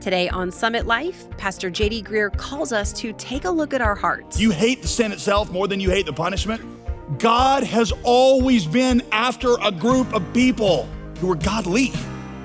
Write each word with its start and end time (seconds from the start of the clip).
Today 0.00 0.30
on 0.30 0.50
Summit 0.50 0.86
Life, 0.86 1.28
Pastor 1.36 1.70
JD 1.70 2.04
Greear 2.04 2.34
calls 2.34 2.72
us 2.72 2.90
to 2.94 3.12
take 3.12 3.44
a 3.44 3.50
look 3.50 3.74
at 3.74 3.82
our 3.82 3.94
hearts. 3.94 4.40
You 4.40 4.50
hate 4.50 4.80
the 4.80 4.88
sin 4.88 5.12
itself 5.12 5.50
more 5.50 5.68
than 5.68 5.78
you 5.78 5.90
hate 5.90 6.06
the 6.06 6.12
punishment? 6.12 6.62
God 7.18 7.64
has 7.64 7.92
always 8.02 8.64
been 8.64 9.02
after 9.12 9.56
a 9.62 9.70
group 9.70 10.14
of 10.14 10.32
people 10.32 10.88
who 11.18 11.30
are 11.30 11.34
godly, 11.34 11.92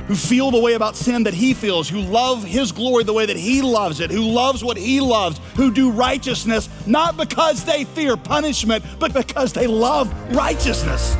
who 0.07 0.15
feel 0.15 0.51
the 0.51 0.59
way 0.59 0.73
about 0.73 0.97
sin 0.97 1.23
that 1.23 1.33
He 1.33 1.53
feels, 1.53 1.87
who 1.87 2.01
love 2.01 2.43
His 2.43 2.73
glory 2.73 3.05
the 3.05 3.13
way 3.13 3.25
that 3.25 3.37
He 3.37 3.61
loves 3.61 4.01
it, 4.01 4.11
who 4.11 4.23
loves 4.23 4.61
what 4.61 4.75
He 4.75 4.99
loves, 4.99 5.39
who 5.55 5.71
do 5.71 5.91
righteousness 5.91 6.67
not 6.85 7.15
because 7.15 7.63
they 7.63 7.85
fear 7.85 8.17
punishment, 8.17 8.83
but 8.99 9.13
because 9.13 9.53
they 9.53 9.65
love 9.65 10.11
righteousness. 10.35 11.15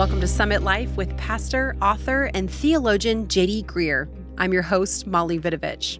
Welcome 0.00 0.22
to 0.22 0.26
Summit 0.26 0.62
Life 0.62 0.96
with 0.96 1.14
pastor, 1.18 1.76
author, 1.82 2.30
and 2.32 2.50
theologian 2.50 3.26
JD 3.26 3.66
Greear. 3.66 4.08
I'm 4.38 4.50
your 4.50 4.62
host, 4.62 5.06
Molly 5.06 5.38
Vidovich. 5.38 5.98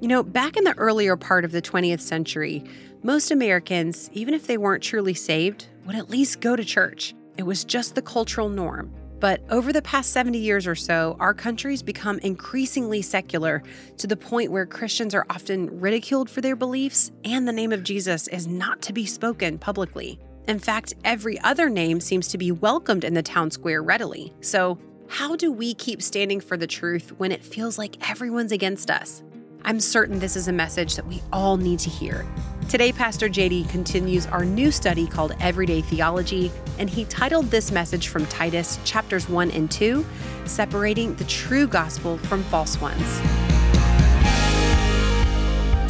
You 0.00 0.06
know, 0.06 0.22
back 0.22 0.56
in 0.56 0.62
the 0.62 0.78
earlier 0.78 1.16
part 1.16 1.44
of 1.44 1.50
the 1.50 1.60
20th 1.60 2.00
century, 2.00 2.62
most 3.02 3.32
Americans, 3.32 4.08
even 4.12 4.34
if 4.34 4.46
they 4.46 4.56
weren't 4.56 4.84
truly 4.84 5.14
saved, 5.14 5.66
would 5.84 5.96
at 5.96 6.08
least 6.08 6.42
go 6.42 6.54
to 6.54 6.64
church. 6.64 7.12
It 7.36 7.42
was 7.42 7.64
just 7.64 7.96
the 7.96 8.02
cultural 8.02 8.48
norm. 8.48 8.94
But 9.18 9.42
over 9.50 9.72
the 9.72 9.82
past 9.82 10.12
70 10.12 10.38
years 10.38 10.68
or 10.68 10.76
so, 10.76 11.16
our 11.18 11.34
country's 11.34 11.82
become 11.82 12.20
increasingly 12.20 13.02
secular 13.02 13.64
to 13.96 14.06
the 14.06 14.16
point 14.16 14.52
where 14.52 14.64
Christians 14.64 15.12
are 15.12 15.26
often 15.28 15.80
ridiculed 15.80 16.30
for 16.30 16.40
their 16.40 16.54
beliefs 16.54 17.10
and 17.24 17.48
the 17.48 17.52
name 17.52 17.72
of 17.72 17.82
Jesus 17.82 18.28
is 18.28 18.46
not 18.46 18.80
to 18.82 18.92
be 18.92 19.04
spoken 19.04 19.58
publicly. 19.58 20.20
In 20.46 20.58
fact, 20.58 20.92
every 21.04 21.40
other 21.40 21.70
name 21.70 22.00
seems 22.00 22.28
to 22.28 22.36
be 22.36 22.52
welcomed 22.52 23.02
in 23.02 23.14
the 23.14 23.22
town 23.22 23.50
square 23.50 23.82
readily. 23.82 24.30
So, 24.42 24.78
how 25.08 25.36
do 25.36 25.50
we 25.50 25.72
keep 25.72 26.02
standing 26.02 26.38
for 26.38 26.58
the 26.58 26.66
truth 26.66 27.12
when 27.16 27.32
it 27.32 27.42
feels 27.42 27.78
like 27.78 28.10
everyone's 28.10 28.52
against 28.52 28.90
us? 28.90 29.22
I'm 29.64 29.80
certain 29.80 30.18
this 30.18 30.36
is 30.36 30.46
a 30.46 30.52
message 30.52 30.96
that 30.96 31.06
we 31.06 31.22
all 31.32 31.56
need 31.56 31.78
to 31.80 31.88
hear. 31.88 32.26
Today, 32.68 32.92
Pastor 32.92 33.26
JD 33.26 33.70
continues 33.70 34.26
our 34.26 34.44
new 34.44 34.70
study 34.70 35.06
called 35.06 35.34
Everyday 35.40 35.80
Theology, 35.80 36.52
and 36.78 36.90
he 36.90 37.06
titled 37.06 37.46
this 37.46 37.72
message 37.72 38.08
from 38.08 38.26
Titus, 38.26 38.78
chapters 38.84 39.26
1 39.30 39.50
and 39.52 39.70
2, 39.70 40.04
Separating 40.44 41.14
the 41.14 41.24
True 41.24 41.66
Gospel 41.66 42.18
from 42.18 42.42
False 42.44 42.78
Ones. 42.82 43.20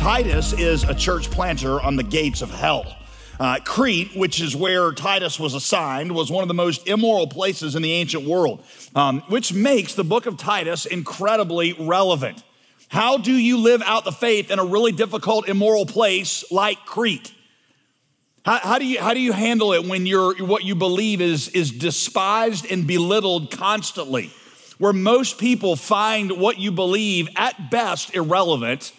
Titus 0.01 0.53
is 0.53 0.85
a 0.85 0.95
church 0.95 1.29
planter 1.33 1.81
on 1.81 1.97
the 1.97 2.05
gates 2.05 2.41
of 2.41 2.53
hell. 2.53 3.04
Uh, 3.39 3.59
Crete, 3.65 4.17
which 4.17 4.41
is 4.41 4.55
where 4.55 4.93
Titus 4.93 5.41
was 5.41 5.55
assigned, 5.55 6.15
was 6.15 6.31
one 6.31 6.43
of 6.43 6.49
the 6.49 6.55
most 6.55 6.87
immoral 6.87 7.27
places 7.27 7.75
in 7.75 7.83
the 7.83 7.93
ancient 7.93 8.27
world, 8.27 8.65
um, 8.95 9.23
which 9.23 9.53
makes 9.53 9.95
the 9.95 10.05
book 10.05 10.27
of 10.27 10.37
Titus 10.37 10.87
incredibly 10.87 11.73
relevant. 11.73 12.43
How 12.89 13.17
do 13.17 13.33
you 13.33 13.59
live 13.59 13.83
out 13.83 14.05
the 14.05 14.13
faith 14.13 14.53
in 14.53 14.61
a 14.61 14.65
really 14.65 14.93
difficult, 14.93 15.49
immoral 15.49 15.85
place 15.85 16.45
like 16.53 16.79
Crete? 16.87 17.33
How, 18.45 18.59
how, 18.59 18.79
do 18.79 18.87
you, 18.87 19.01
how 19.01 19.15
do 19.15 19.21
you 19.21 19.33
handle 19.33 19.73
it 19.73 19.85
when 19.85 20.07
you're, 20.07 20.37
what 20.45 20.63
you 20.63 20.77
believe 20.77 21.21
is, 21.21 21.49
is 21.49 21.73
despised 21.73 22.71
and 22.71 22.87
belittled 22.87 23.51
constantly? 23.51 24.31
Where 24.79 24.93
most 24.93 25.39
people 25.39 25.77
find 25.77 26.39
what 26.39 26.59
you 26.59 26.71
believe 26.71 27.29
at 27.37 27.71
best 27.71 28.15
irrelevant, 28.15 28.93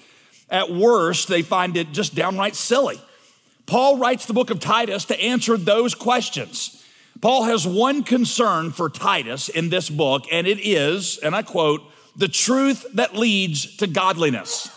at 0.50 0.72
worst, 0.72 1.28
they 1.28 1.42
find 1.42 1.78
it 1.78 1.92
just 1.92 2.16
downright 2.16 2.56
silly. 2.56 3.00
Paul 3.66 3.98
writes 3.98 4.26
the 4.26 4.34
book 4.34 4.50
of 4.50 4.60
Titus 4.60 5.06
to 5.06 5.20
answer 5.20 5.58
those 5.58 5.96
questions. 5.96 6.84
Paul 7.22 7.44
has 7.44 7.66
one 7.66 8.04
concern 8.04 8.72
for 8.72 8.90
Titus 8.90 9.50
in 9.50 9.70
this 9.70 9.90
book, 9.90 10.26
and 10.32 10.46
it 10.46 10.60
is, 10.60 11.18
and 11.18 11.36
I 11.36 11.42
quote, 11.42 11.82
the 12.16 12.28
truth 12.28 12.86
that 12.94 13.16
leads 13.16 13.78
to 13.78 13.88
godliness. 13.88 14.70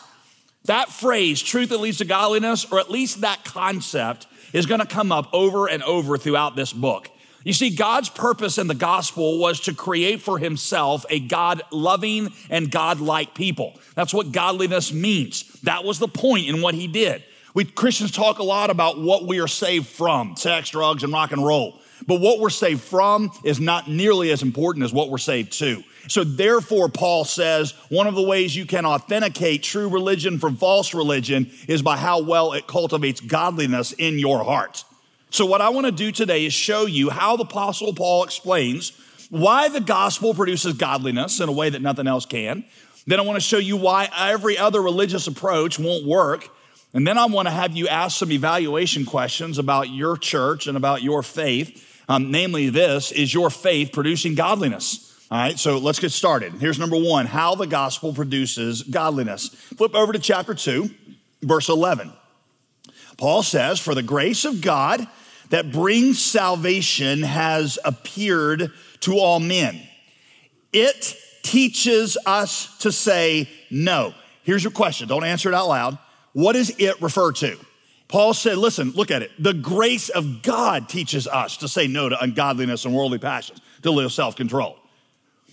That 0.65 0.89
phrase, 0.89 1.43
truth 1.43 1.71
that 1.71 1.81
leads 1.81 1.99
to 1.99 2.05
godliness, 2.05 2.71
or 2.71 2.79
at 2.79 2.91
least 2.91 3.21
that 3.21 3.45
concept, 3.45 4.27
is 4.53 4.67
going 4.67 4.81
to 4.81 4.87
come 4.87 5.13
up 5.13 5.29
over 5.33 5.69
and 5.69 5.83
over 5.83 6.17
throughout 6.17 6.57
this 6.57 6.73
book. 6.73 7.11
You 7.45 7.53
see, 7.53 7.71
God's 7.71 8.09
purpose 8.09 8.59
in 8.59 8.67
the 8.67 8.75
gospel 8.75 9.39
was 9.39 9.61
to 9.61 9.75
create 9.75 10.21
for 10.21 10.39
himself 10.39 11.07
a 11.09 11.21
God 11.21 11.63
loving 11.71 12.33
and 12.51 12.71
God 12.71 13.01
like 13.01 13.35
people. 13.35 13.79
That's 13.95 14.13
what 14.13 14.33
godliness 14.33 14.93
means. 14.93 15.45
That 15.63 15.85
was 15.85 15.99
the 15.99 16.09
point 16.09 16.49
in 16.49 16.61
what 16.61 16.75
he 16.75 16.87
did. 16.87 17.25
We 17.59 17.65
Christians 17.65 18.13
talk 18.13 18.39
a 18.39 18.45
lot 18.45 18.71
about 18.71 19.01
what 19.01 19.27
we 19.27 19.41
are 19.41 19.49
saved 19.49 19.89
from 19.89 20.37
sex, 20.37 20.71
drugs, 20.71 21.03
and 21.03 21.13
rock 21.13 21.33
and 21.33 21.45
roll. 21.45 21.81
But 22.07 22.21
what 22.21 22.39
we're 22.39 22.51
saved 22.51 22.83
from 22.83 23.33
is 23.43 23.59
not 23.59 23.89
nearly 23.91 24.31
as 24.31 24.45
important 24.45 24.85
as 24.85 24.93
what 24.93 25.11
we're 25.11 25.19
saved 25.19 25.55
to. 25.55 25.83
So, 26.07 26.23
therefore, 26.23 26.89
Paul 26.89 27.25
says 27.25 27.73
one 27.89 28.07
of 28.07 28.15
the 28.15 28.23
ways 28.23 28.55
you 28.55 28.65
can 28.65 28.87
authenticate 28.87 29.65
true 29.65 29.89
religion 29.89 30.39
from 30.39 30.55
false 30.55 30.95
religion 30.95 31.51
is 31.67 31.83
by 31.83 31.97
how 31.97 32.23
well 32.23 32.53
it 32.53 32.69
cultivates 32.69 33.21
godliness 33.21 33.91
in 33.91 34.21
your 34.21 34.45
heart. 34.45 34.85
So, 35.31 35.45
what 35.45 35.61
I 35.61 35.71
want 35.71 35.87
to 35.87 35.91
do 35.91 36.13
today 36.13 36.47
is 36.47 36.53
show 36.53 36.87
you 36.87 37.11
how 37.11 37.35
the 37.35 37.43
Apostle 37.43 37.93
Paul 37.93 38.23
explains 38.23 38.93
why 39.31 39.69
the 39.69 39.81
gospel 39.81 40.33
produces 40.33 40.75
godliness 40.75 41.41
in 41.41 41.49
a 41.49 41.53
way 41.53 41.71
that 41.71 41.83
nothing 41.83 42.07
else 42.07 42.25
can. 42.25 42.65
Then 43.09 43.19
I 43.19 43.25
want 43.25 43.35
to 43.35 43.41
show 43.41 43.59
you 43.59 43.77
why 43.77 44.09
every 44.17 44.57
other 44.57 44.81
religious 44.81 45.27
approach 45.27 45.77
won't 45.81 46.07
work. 46.07 46.51
And 46.95 47.07
then 47.07 47.19
I 47.19 47.27
want 47.27 47.47
to 47.49 47.53
have 47.53 47.77
you 47.77 47.87
ask 47.89 48.19
some 48.19 48.33
evaluation 48.33 49.05
questions 49.05 49.59
about 49.59 49.91
your 49.91 50.17
church 50.17 50.67
and 50.67 50.77
about 50.77 51.03
your 51.03 51.23
faith. 51.23 52.03
Um, 52.09 52.31
namely, 52.31 52.71
this 52.71 53.13
is 53.13 53.33
your 53.33 53.51
faith 53.51 53.93
producing 53.93 54.35
godliness? 54.35 55.05
All 55.31 55.39
right, 55.39 55.59
so 55.59 55.77
let's 55.77 55.99
get 55.99 56.13
started. 56.13 56.55
Here's 56.55 56.79
number 56.79 56.97
one 56.97 57.27
how 57.27 57.55
the 57.55 57.67
gospel 57.67 58.15
produces 58.15 58.83
godliness. 58.83 59.49
Flip 59.49 59.95
over 59.95 60.15
to 60.15 60.19
chapter 60.19 60.55
2, 60.55 60.89
verse 61.43 61.69
11. 61.69 62.11
Paul 63.19 63.43
says, 63.43 63.79
For 63.79 63.95
the 63.95 64.03
grace 64.03 64.47
of 64.47 64.63
God 64.63 65.07
that 65.51 65.71
brings 65.71 66.25
salvation 66.25 67.23
has 67.23 67.79
appeared 67.85 68.73
to 69.01 69.19
all 69.19 69.39
men. 69.39 69.83
It 70.73 71.15
teaches 71.43 72.17
us 72.25 72.79
to 72.79 72.91
say 72.93 73.51
no. 73.71 74.15
Here's 74.45 74.65
your 74.65 74.73
question. 74.73 75.09
Don't 75.09 75.25
answer 75.25 75.51
it 75.51 75.55
out 75.55 75.69
loud. 75.69 75.99
What 76.39 76.53
does 76.53 76.71
it 76.79 77.03
refer 77.03 77.33
to? 77.33 77.59
Paul 78.07 78.33
said, 78.33 78.59
listen, 78.59 78.93
look 78.93 79.11
at 79.11 79.23
it. 79.23 79.33
The 79.41 79.53
grace 79.53 80.09
of 80.09 80.41
God 80.41 80.89
teaches 80.89 81.27
us 81.27 81.57
to 81.57 81.67
say 81.67 81.89
no 81.89 82.09
to 82.09 82.23
ungodliness 82.23 82.85
and 82.85 82.95
worldly 82.95 83.19
passions, 83.19 83.61
to 83.83 83.91
live 83.91 84.13
self 84.13 84.37
control. 84.37 84.79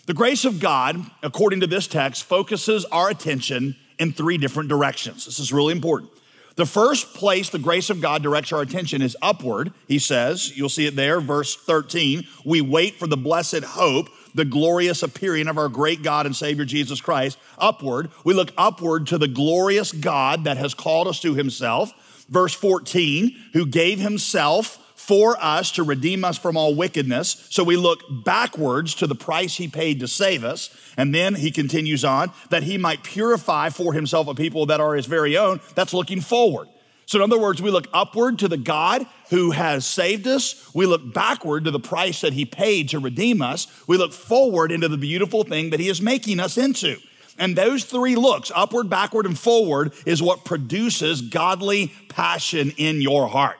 The 0.05 0.13
grace 0.13 0.45
of 0.45 0.59
God, 0.59 1.03
according 1.23 1.61
to 1.61 1.67
this 1.67 1.87
text, 1.87 2.25
focuses 2.25 2.85
our 2.91 3.09
attention 3.09 3.75
in 3.97 4.13
three 4.13 4.37
different 4.37 4.69
directions. 4.69 5.25
This 5.25 5.39
is 5.39 5.51
really 5.51 5.71
important. 5.71 6.11
The 6.55 6.67
first 6.67 7.15
place 7.15 7.49
the 7.49 7.57
grace 7.57 7.89
of 7.89 7.99
God 7.99 8.21
directs 8.21 8.53
our 8.53 8.61
attention 8.61 9.01
is 9.01 9.17
upward. 9.23 9.73
He 9.87 9.97
says, 9.97 10.55
you'll 10.55 10.69
see 10.69 10.85
it 10.85 10.95
there, 10.95 11.19
verse 11.19 11.55
13. 11.55 12.27
We 12.45 12.61
wait 12.61 12.99
for 12.99 13.07
the 13.07 13.17
blessed 13.17 13.63
hope, 13.63 14.09
the 14.35 14.45
glorious 14.45 15.01
appearing 15.01 15.47
of 15.47 15.57
our 15.57 15.69
great 15.69 16.03
God 16.03 16.25
and 16.25 16.35
Savior 16.35 16.65
Jesus 16.65 17.01
Christ. 17.01 17.39
Upward. 17.57 18.11
We 18.23 18.33
look 18.33 18.51
upward 18.57 19.07
to 19.07 19.17
the 19.17 19.27
glorious 19.27 19.91
God 19.91 20.43
that 20.43 20.57
has 20.57 20.73
called 20.73 21.07
us 21.07 21.19
to 21.21 21.33
himself. 21.33 22.25
Verse 22.29 22.53
14, 22.53 23.35
who 23.53 23.65
gave 23.65 23.99
himself 23.99 24.81
for 24.95 25.37
us 25.39 25.71
to 25.73 25.83
redeem 25.83 26.25
us 26.25 26.37
from 26.37 26.57
all 26.57 26.73
wickedness. 26.73 27.47
So 27.51 27.63
we 27.63 27.77
look 27.77 28.01
backwards 28.09 28.95
to 28.95 29.07
the 29.07 29.15
price 29.15 29.55
he 29.55 29.67
paid 29.67 29.99
to 29.99 30.07
save 30.07 30.43
us. 30.43 30.75
And 30.97 31.13
then 31.13 31.35
he 31.35 31.51
continues 31.51 32.03
on 32.03 32.31
that 32.49 32.63
he 32.63 32.77
might 32.77 33.03
purify 33.03 33.69
for 33.69 33.93
himself 33.93 34.27
a 34.27 34.33
people 34.33 34.65
that 34.65 34.81
are 34.81 34.95
his 34.95 35.05
very 35.05 35.37
own. 35.37 35.59
That's 35.75 35.93
looking 35.93 36.21
forward. 36.21 36.67
So, 37.07 37.19
in 37.19 37.23
other 37.23 37.39
words, 37.39 37.61
we 37.61 37.69
look 37.69 37.87
upward 37.93 38.39
to 38.39 38.47
the 38.47 38.57
God 38.57 39.05
who 39.29 39.51
has 39.51 39.85
saved 39.85 40.25
us. 40.27 40.73
We 40.73 40.87
look 40.87 41.13
backward 41.13 41.65
to 41.65 41.71
the 41.71 41.79
price 41.79 42.21
that 42.21 42.33
he 42.33 42.45
paid 42.45 42.89
to 42.89 42.99
redeem 42.99 43.41
us. 43.41 43.67
We 43.87 43.97
look 43.97 44.11
forward 44.11 44.71
into 44.71 44.87
the 44.87 44.97
beautiful 44.97 45.43
thing 45.43 45.69
that 45.69 45.79
he 45.79 45.87
is 45.87 46.01
making 46.01 46.39
us 46.39 46.57
into. 46.57 46.97
And 47.37 47.55
those 47.55 47.83
three 47.83 48.15
looks, 48.15 48.51
upward, 48.55 48.89
backward, 48.89 49.25
and 49.25 49.37
forward, 49.37 49.93
is 50.05 50.21
what 50.21 50.45
produces 50.45 51.21
godly 51.21 51.93
passion 52.09 52.71
in 52.77 53.01
your 53.01 53.27
heart. 53.27 53.57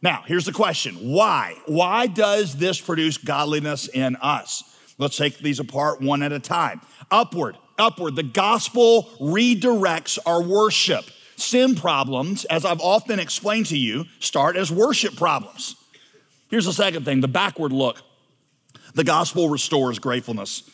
Now, 0.00 0.24
here's 0.26 0.46
the 0.46 0.52
question 0.52 0.96
why? 0.96 1.56
Why 1.66 2.08
does 2.08 2.56
this 2.56 2.80
produce 2.80 3.18
godliness 3.18 3.88
in 3.88 4.16
us? 4.16 4.64
Let's 4.98 5.16
take 5.16 5.38
these 5.38 5.60
apart 5.60 6.00
one 6.00 6.22
at 6.22 6.32
a 6.32 6.40
time. 6.40 6.80
Upward, 7.10 7.56
upward. 7.78 8.16
The 8.16 8.22
gospel 8.22 9.10
redirects 9.20 10.18
our 10.26 10.42
worship. 10.42 11.04
Sin 11.42 11.74
problems, 11.74 12.44
as 12.44 12.64
I've 12.64 12.80
often 12.80 13.18
explained 13.18 13.66
to 13.66 13.76
you, 13.76 14.04
start 14.20 14.56
as 14.56 14.70
worship 14.70 15.16
problems. 15.16 15.74
Here's 16.48 16.66
the 16.66 16.72
second 16.72 17.04
thing 17.04 17.20
the 17.20 17.28
backward 17.28 17.72
look. 17.72 18.00
The 18.94 19.02
gospel 19.02 19.48
restores 19.48 19.98
gratefulness. 19.98 20.70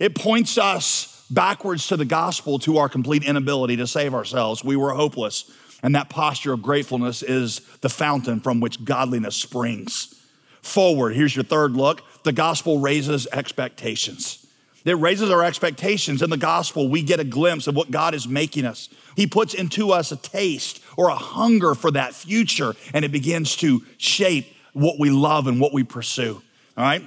It 0.00 0.16
points 0.16 0.58
us 0.58 1.24
backwards 1.30 1.86
to 1.88 1.96
the 1.96 2.04
gospel 2.04 2.58
to 2.60 2.78
our 2.78 2.88
complete 2.88 3.22
inability 3.22 3.76
to 3.76 3.86
save 3.86 4.12
ourselves. 4.12 4.64
We 4.64 4.74
were 4.74 4.90
hopeless. 4.90 5.50
And 5.82 5.94
that 5.94 6.08
posture 6.08 6.52
of 6.52 6.62
gratefulness 6.62 7.22
is 7.22 7.60
the 7.80 7.88
fountain 7.88 8.40
from 8.40 8.58
which 8.58 8.84
godliness 8.84 9.36
springs. 9.36 10.14
Forward, 10.62 11.14
here's 11.14 11.36
your 11.36 11.44
third 11.44 11.72
look 11.72 12.02
the 12.24 12.32
gospel 12.32 12.80
raises 12.80 13.28
expectations. 13.32 14.47
It 14.88 14.94
raises 14.94 15.30
our 15.30 15.44
expectations. 15.44 16.22
In 16.22 16.30
the 16.30 16.36
gospel, 16.36 16.88
we 16.88 17.02
get 17.02 17.20
a 17.20 17.24
glimpse 17.24 17.66
of 17.66 17.74
what 17.74 17.90
God 17.90 18.14
is 18.14 18.28
making 18.28 18.64
us. 18.64 18.88
He 19.16 19.26
puts 19.26 19.54
into 19.54 19.90
us 19.90 20.12
a 20.12 20.16
taste 20.16 20.82
or 20.96 21.08
a 21.08 21.16
hunger 21.16 21.74
for 21.74 21.90
that 21.90 22.14
future, 22.14 22.74
and 22.94 23.04
it 23.04 23.12
begins 23.12 23.56
to 23.56 23.82
shape 23.96 24.46
what 24.72 24.98
we 24.98 25.10
love 25.10 25.46
and 25.46 25.60
what 25.60 25.72
we 25.72 25.82
pursue. 25.82 26.40
All 26.76 26.84
right? 26.84 27.02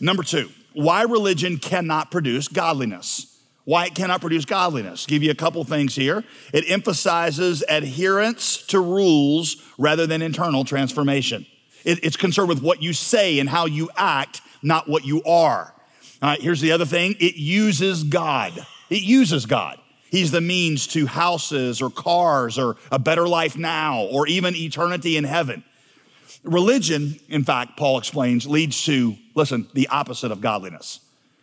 Number 0.00 0.22
two, 0.22 0.50
why 0.74 1.02
religion 1.02 1.58
cannot 1.58 2.10
produce 2.10 2.48
godliness. 2.48 3.38
Why 3.64 3.86
it 3.86 3.96
cannot 3.96 4.20
produce 4.20 4.44
godliness. 4.44 5.06
Give 5.06 5.24
you 5.24 5.32
a 5.32 5.34
couple 5.34 5.64
things 5.64 5.96
here. 5.96 6.22
It 6.52 6.70
emphasizes 6.70 7.64
adherence 7.68 8.58
to 8.68 8.78
rules 8.78 9.56
rather 9.76 10.06
than 10.06 10.22
internal 10.22 10.64
transformation. 10.64 11.46
It, 11.84 12.04
it's 12.04 12.16
concerned 12.16 12.48
with 12.48 12.62
what 12.62 12.80
you 12.80 12.92
say 12.92 13.40
and 13.40 13.48
how 13.48 13.66
you 13.66 13.90
act, 13.96 14.40
not 14.62 14.88
what 14.88 15.04
you 15.04 15.24
are. 15.24 15.74
All 16.22 16.30
right, 16.30 16.40
here's 16.40 16.60
the 16.60 16.72
other 16.72 16.86
thing 16.86 17.16
it 17.20 17.36
uses 17.36 18.04
God. 18.04 18.66
It 18.88 19.02
uses 19.02 19.46
God. 19.46 19.78
He's 20.10 20.30
the 20.30 20.40
means 20.40 20.86
to 20.88 21.06
houses 21.06 21.82
or 21.82 21.90
cars 21.90 22.58
or 22.58 22.76
a 22.90 22.98
better 22.98 23.28
life 23.28 23.56
now 23.56 24.02
or 24.02 24.26
even 24.26 24.54
eternity 24.54 25.16
in 25.16 25.24
heaven. 25.24 25.64
Religion, 26.44 27.18
in 27.28 27.42
fact, 27.42 27.76
Paul 27.76 27.98
explains, 27.98 28.46
leads 28.46 28.84
to, 28.84 29.16
listen, 29.34 29.68
the 29.74 29.88
opposite 29.88 30.30
of 30.30 30.40
godliness. 30.40 31.00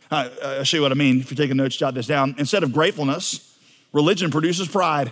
I'll 0.09 0.63
show 0.63 0.77
you 0.77 0.83
what 0.83 0.91
I 0.91 0.95
mean. 0.95 1.19
If 1.19 1.29
you're 1.29 1.35
taking 1.35 1.57
notes, 1.57 1.75
jot 1.75 1.93
this 1.93 2.07
down. 2.07 2.35
Instead 2.37 2.63
of 2.63 2.71
gratefulness, 2.71 3.57
religion 3.91 4.31
produces 4.31 4.67
pride. 4.67 5.11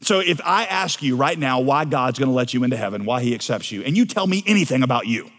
So 0.00 0.20
if 0.20 0.40
I 0.44 0.64
ask 0.64 1.02
you 1.02 1.16
right 1.16 1.38
now 1.38 1.60
why 1.60 1.84
God's 1.84 2.18
gonna 2.18 2.32
let 2.32 2.54
you 2.54 2.64
into 2.64 2.76
heaven, 2.76 3.04
why 3.04 3.22
he 3.22 3.34
accepts 3.34 3.70
you, 3.70 3.82
and 3.82 3.96
you 3.96 4.06
tell 4.06 4.26
me 4.26 4.42
anything 4.46 4.82
about 4.82 5.06
you, 5.06 5.30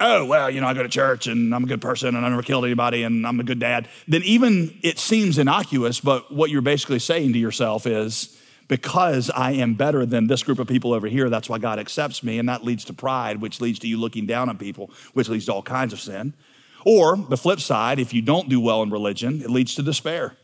oh, 0.00 0.24
well, 0.24 0.50
you 0.50 0.60
know, 0.60 0.66
I 0.66 0.74
go 0.74 0.82
to 0.82 0.88
church 0.88 1.26
and 1.26 1.54
I'm 1.54 1.64
a 1.64 1.66
good 1.66 1.80
person 1.80 2.14
and 2.14 2.24
I 2.24 2.28
never 2.28 2.42
killed 2.42 2.64
anybody 2.64 3.02
and 3.02 3.26
I'm 3.26 3.40
a 3.40 3.44
good 3.44 3.58
dad, 3.58 3.88
then 4.06 4.22
even 4.22 4.78
it 4.82 4.98
seems 4.98 5.38
innocuous, 5.38 6.00
but 6.00 6.32
what 6.32 6.50
you're 6.50 6.62
basically 6.62 6.98
saying 6.98 7.32
to 7.32 7.38
yourself 7.38 7.86
is, 7.86 8.40
because 8.68 9.30
I 9.30 9.52
am 9.52 9.74
better 9.74 10.04
than 10.04 10.26
this 10.26 10.42
group 10.42 10.58
of 10.58 10.66
people 10.66 10.92
over 10.92 11.06
here, 11.06 11.30
that's 11.30 11.48
why 11.48 11.58
God 11.58 11.78
accepts 11.78 12.22
me. 12.22 12.38
And 12.38 12.48
that 12.48 12.64
leads 12.64 12.84
to 12.86 12.92
pride, 12.92 13.40
which 13.40 13.60
leads 13.60 13.78
to 13.80 13.86
you 13.86 13.96
looking 13.96 14.26
down 14.26 14.48
on 14.48 14.58
people, 14.58 14.90
which 15.14 15.28
leads 15.28 15.46
to 15.46 15.52
all 15.52 15.62
kinds 15.62 15.92
of 15.92 16.00
sin. 16.00 16.34
Or 16.84 17.16
the 17.16 17.36
flip 17.36 17.60
side, 17.60 17.98
if 17.98 18.12
you 18.12 18.22
don't 18.22 18.48
do 18.48 18.60
well 18.60 18.82
in 18.82 18.90
religion, 18.90 19.40
it 19.42 19.50
leads 19.50 19.74
to 19.76 19.82
despair. 19.82 20.36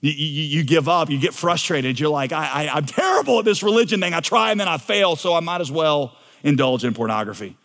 You, 0.00 0.10
you, 0.10 0.42
you 0.58 0.64
give 0.64 0.88
up, 0.88 1.10
you 1.10 1.18
get 1.18 1.32
frustrated. 1.32 1.98
You're 1.98 2.10
like, 2.10 2.32
I, 2.32 2.66
I, 2.66 2.76
I'm 2.76 2.86
terrible 2.86 3.38
at 3.38 3.44
this 3.44 3.62
religion 3.62 4.00
thing. 4.00 4.14
I 4.14 4.20
try 4.20 4.50
and 4.50 4.58
then 4.58 4.68
I 4.68 4.76
fail, 4.76 5.16
so 5.16 5.34
I 5.34 5.40
might 5.40 5.60
as 5.60 5.70
well 5.70 6.16
indulge 6.42 6.84
in 6.84 6.92
pornography. 6.92 7.56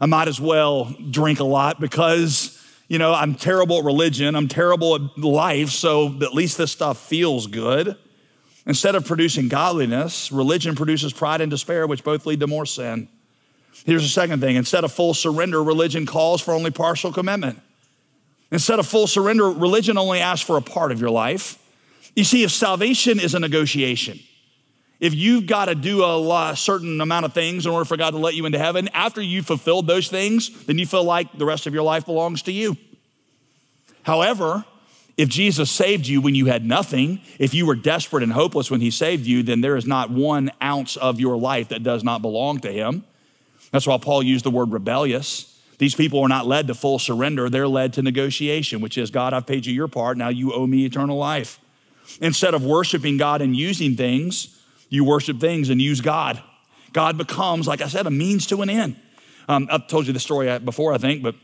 I 0.00 0.06
might 0.06 0.28
as 0.28 0.40
well 0.40 0.94
drink 1.10 1.40
a 1.40 1.44
lot 1.44 1.80
because, 1.80 2.62
you 2.88 2.98
know, 2.98 3.14
I'm 3.14 3.34
terrible 3.34 3.78
at 3.78 3.84
religion. 3.84 4.34
I'm 4.34 4.48
terrible 4.48 4.96
at 4.96 5.18
life, 5.18 5.70
so 5.70 6.06
at 6.22 6.34
least 6.34 6.58
this 6.58 6.72
stuff 6.72 6.98
feels 6.98 7.46
good. 7.46 7.96
Instead 8.66 8.94
of 8.94 9.06
producing 9.06 9.48
godliness, 9.48 10.32
religion 10.32 10.74
produces 10.74 11.12
pride 11.12 11.40
and 11.40 11.50
despair, 11.50 11.86
which 11.86 12.02
both 12.02 12.26
lead 12.26 12.40
to 12.40 12.46
more 12.46 12.66
sin. 12.66 13.08
Here's 13.84 14.02
the 14.02 14.08
second 14.08 14.40
thing 14.40 14.56
instead 14.56 14.84
of 14.84 14.92
full 14.92 15.14
surrender, 15.14 15.62
religion 15.62 16.06
calls 16.06 16.40
for 16.40 16.54
only 16.54 16.70
partial 16.70 17.12
commitment. 17.12 17.60
Instead 18.50 18.78
of 18.78 18.86
full 18.86 19.06
surrender, 19.06 19.50
religion 19.50 19.98
only 19.98 20.20
asks 20.20 20.46
for 20.46 20.56
a 20.56 20.62
part 20.62 20.92
of 20.92 21.00
your 21.00 21.10
life. 21.10 21.58
You 22.14 22.24
see, 22.24 22.44
if 22.44 22.52
salvation 22.52 23.18
is 23.18 23.34
a 23.34 23.40
negotiation, 23.40 24.20
if 25.04 25.14
you've 25.14 25.46
got 25.46 25.66
to 25.66 25.74
do 25.74 26.02
a, 26.02 26.52
a 26.52 26.56
certain 26.56 26.98
amount 26.98 27.26
of 27.26 27.34
things 27.34 27.66
in 27.66 27.72
order 27.72 27.84
for 27.84 27.98
God 27.98 28.12
to 28.12 28.16
let 28.16 28.32
you 28.32 28.46
into 28.46 28.58
heaven, 28.58 28.88
after 28.94 29.20
you've 29.20 29.44
fulfilled 29.44 29.86
those 29.86 30.08
things, 30.08 30.64
then 30.64 30.78
you 30.78 30.86
feel 30.86 31.04
like 31.04 31.30
the 31.36 31.44
rest 31.44 31.66
of 31.66 31.74
your 31.74 31.82
life 31.82 32.06
belongs 32.06 32.40
to 32.44 32.52
you. 32.52 32.78
However, 34.04 34.64
if 35.18 35.28
Jesus 35.28 35.70
saved 35.70 36.06
you 36.06 36.22
when 36.22 36.34
you 36.34 36.46
had 36.46 36.64
nothing, 36.64 37.20
if 37.38 37.52
you 37.52 37.66
were 37.66 37.74
desperate 37.74 38.22
and 38.22 38.32
hopeless 38.32 38.70
when 38.70 38.80
he 38.80 38.90
saved 38.90 39.26
you, 39.26 39.42
then 39.42 39.60
there 39.60 39.76
is 39.76 39.84
not 39.84 40.08
one 40.08 40.50
ounce 40.62 40.96
of 40.96 41.20
your 41.20 41.36
life 41.36 41.68
that 41.68 41.82
does 41.82 42.02
not 42.02 42.22
belong 42.22 42.60
to 42.60 42.72
him. 42.72 43.04
That's 43.72 43.86
why 43.86 43.98
Paul 43.98 44.22
used 44.22 44.46
the 44.46 44.50
word 44.50 44.72
rebellious. 44.72 45.60
These 45.76 45.94
people 45.94 46.20
are 46.20 46.28
not 46.28 46.46
led 46.46 46.66
to 46.68 46.74
full 46.74 46.98
surrender, 46.98 47.50
they're 47.50 47.68
led 47.68 47.92
to 47.94 48.02
negotiation, 48.02 48.80
which 48.80 48.96
is 48.96 49.10
God, 49.10 49.34
I've 49.34 49.46
paid 49.46 49.66
you 49.66 49.74
your 49.74 49.88
part, 49.88 50.16
now 50.16 50.30
you 50.30 50.54
owe 50.54 50.66
me 50.66 50.86
eternal 50.86 51.18
life. 51.18 51.60
Instead 52.22 52.54
of 52.54 52.64
worshiping 52.64 53.18
God 53.18 53.42
and 53.42 53.54
using 53.54 53.96
things, 53.96 54.53
you 54.88 55.04
worship 55.04 55.40
things 55.40 55.70
and 55.70 55.80
use 55.80 56.00
God. 56.00 56.42
God 56.92 57.18
becomes, 57.18 57.66
like 57.66 57.80
I 57.80 57.88
said, 57.88 58.06
a 58.06 58.10
means 58.10 58.46
to 58.46 58.62
an 58.62 58.70
end. 58.70 58.96
Um, 59.48 59.68
I've 59.70 59.88
told 59.88 60.06
you 60.06 60.12
the 60.12 60.20
story 60.20 60.58
before, 60.58 60.92
I 60.92 60.98
think, 60.98 61.22
but 61.22 61.34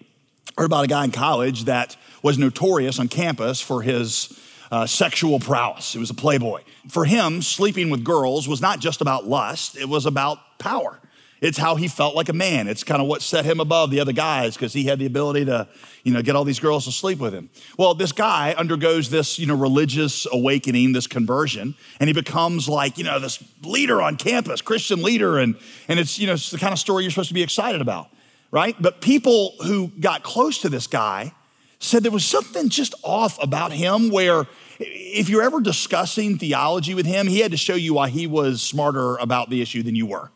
heard 0.56 0.66
about 0.66 0.84
a 0.84 0.88
guy 0.88 1.04
in 1.04 1.10
college 1.10 1.64
that 1.64 1.96
was 2.22 2.38
notorious 2.38 2.98
on 2.98 3.08
campus 3.08 3.60
for 3.60 3.82
his 3.82 4.38
uh, 4.70 4.86
sexual 4.86 5.40
prowess. 5.40 5.92
He 5.92 5.98
was 5.98 6.10
a 6.10 6.14
playboy. 6.14 6.62
For 6.88 7.04
him, 7.04 7.42
sleeping 7.42 7.90
with 7.90 8.04
girls 8.04 8.48
was 8.48 8.60
not 8.60 8.80
just 8.80 9.00
about 9.00 9.26
lust, 9.26 9.76
it 9.76 9.88
was 9.88 10.06
about 10.06 10.38
power. 10.58 10.98
It's 11.40 11.56
how 11.56 11.76
he 11.76 11.88
felt 11.88 12.14
like 12.14 12.28
a 12.28 12.34
man. 12.34 12.68
It's 12.68 12.84
kind 12.84 13.00
of 13.00 13.08
what 13.08 13.22
set 13.22 13.46
him 13.46 13.60
above 13.60 13.90
the 13.90 14.00
other 14.00 14.12
guys 14.12 14.54
because 14.54 14.74
he 14.74 14.84
had 14.84 14.98
the 14.98 15.06
ability 15.06 15.46
to, 15.46 15.68
you 16.04 16.12
know, 16.12 16.20
get 16.20 16.36
all 16.36 16.44
these 16.44 16.60
girls 16.60 16.84
to 16.84 16.92
sleep 16.92 17.18
with 17.18 17.32
him. 17.32 17.48
Well, 17.78 17.94
this 17.94 18.12
guy 18.12 18.54
undergoes 18.58 19.08
this, 19.08 19.38
you 19.38 19.46
know, 19.46 19.56
religious 19.56 20.26
awakening, 20.30 20.92
this 20.92 21.06
conversion, 21.06 21.74
and 21.98 22.08
he 22.08 22.12
becomes 22.12 22.68
like, 22.68 22.98
you 22.98 23.04
know, 23.04 23.18
this 23.18 23.42
leader 23.62 24.02
on 24.02 24.16
campus, 24.16 24.60
Christian 24.60 25.02
leader, 25.02 25.38
and 25.38 25.56
and 25.88 25.98
it's, 25.98 26.18
you 26.18 26.26
know, 26.26 26.34
it's 26.34 26.50
the 26.50 26.58
kind 26.58 26.72
of 26.72 26.78
story 26.78 27.04
you're 27.04 27.10
supposed 27.10 27.28
to 27.28 27.34
be 27.34 27.42
excited 27.42 27.80
about, 27.80 28.08
right? 28.50 28.76
But 28.78 29.00
people 29.00 29.54
who 29.64 29.88
got 29.88 30.22
close 30.22 30.58
to 30.58 30.68
this 30.68 30.86
guy 30.86 31.32
said 31.78 32.02
there 32.02 32.12
was 32.12 32.26
something 32.26 32.68
just 32.68 32.94
off 33.02 33.42
about 33.42 33.72
him 33.72 34.10
where 34.10 34.46
if 34.78 35.30
you're 35.30 35.42
ever 35.42 35.60
discussing 35.60 36.36
theology 36.36 36.94
with 36.94 37.06
him, 37.06 37.26
he 37.26 37.40
had 37.40 37.50
to 37.50 37.56
show 37.56 37.74
you 37.74 37.94
why 37.94 38.10
he 38.10 38.26
was 38.26 38.60
smarter 38.60 39.16
about 39.16 39.48
the 39.48 39.62
issue 39.62 39.82
than 39.82 39.94
you 39.94 40.04
were. 40.04 40.30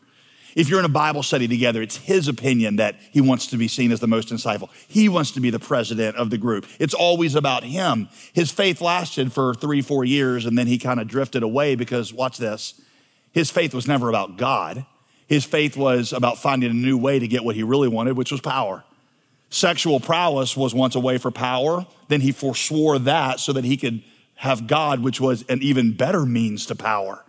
If 0.55 0.69
you're 0.69 0.79
in 0.79 0.85
a 0.85 0.89
Bible 0.89 1.21
study 1.21 1.49
together, 1.49 1.81
it's 1.81 1.97
his 1.97 2.29
opinion 2.29 2.77
that 2.77 2.95
he 3.11 3.19
wants 3.19 3.47
to 3.47 3.57
be 3.57 3.67
seen 3.67 3.91
as 3.91 3.99
the 3.99 4.07
most 4.07 4.29
insightful. 4.29 4.69
He 4.87 5.09
wants 5.09 5.31
to 5.31 5.41
be 5.41 5.49
the 5.49 5.59
president 5.59 6.15
of 6.15 6.29
the 6.29 6.37
group. 6.37 6.65
It's 6.79 6.93
always 6.93 7.35
about 7.35 7.65
him. 7.65 8.07
His 8.31 8.51
faith 8.51 8.79
lasted 8.79 9.33
for 9.33 9.53
three, 9.53 9.81
four 9.81 10.05
years, 10.05 10.45
and 10.45 10.57
then 10.57 10.67
he 10.67 10.77
kind 10.77 11.01
of 11.01 11.09
drifted 11.09 11.43
away 11.43 11.75
because, 11.75 12.13
watch 12.13 12.37
this, 12.37 12.79
his 13.33 13.51
faith 13.51 13.73
was 13.73 13.85
never 13.85 14.07
about 14.07 14.37
God. 14.37 14.85
His 15.27 15.43
faith 15.43 15.75
was 15.75 16.13
about 16.13 16.37
finding 16.37 16.71
a 16.71 16.73
new 16.73 16.97
way 16.97 17.19
to 17.19 17.27
get 17.27 17.43
what 17.43 17.55
he 17.55 17.63
really 17.63 17.89
wanted, 17.89 18.15
which 18.15 18.31
was 18.31 18.39
power. 18.39 18.85
Sexual 19.49 19.99
prowess 19.99 20.55
was 20.55 20.73
once 20.73 20.95
a 20.95 21.01
way 21.01 21.17
for 21.17 21.31
power. 21.31 21.85
Then 22.07 22.21
he 22.21 22.31
forswore 22.31 23.03
that 23.03 23.41
so 23.41 23.51
that 23.53 23.65
he 23.65 23.75
could 23.75 24.03
have 24.35 24.67
God, 24.67 25.01
which 25.03 25.19
was 25.19 25.43
an 25.49 25.61
even 25.61 25.97
better 25.97 26.25
means 26.25 26.65
to 26.67 26.75
power. 26.75 27.25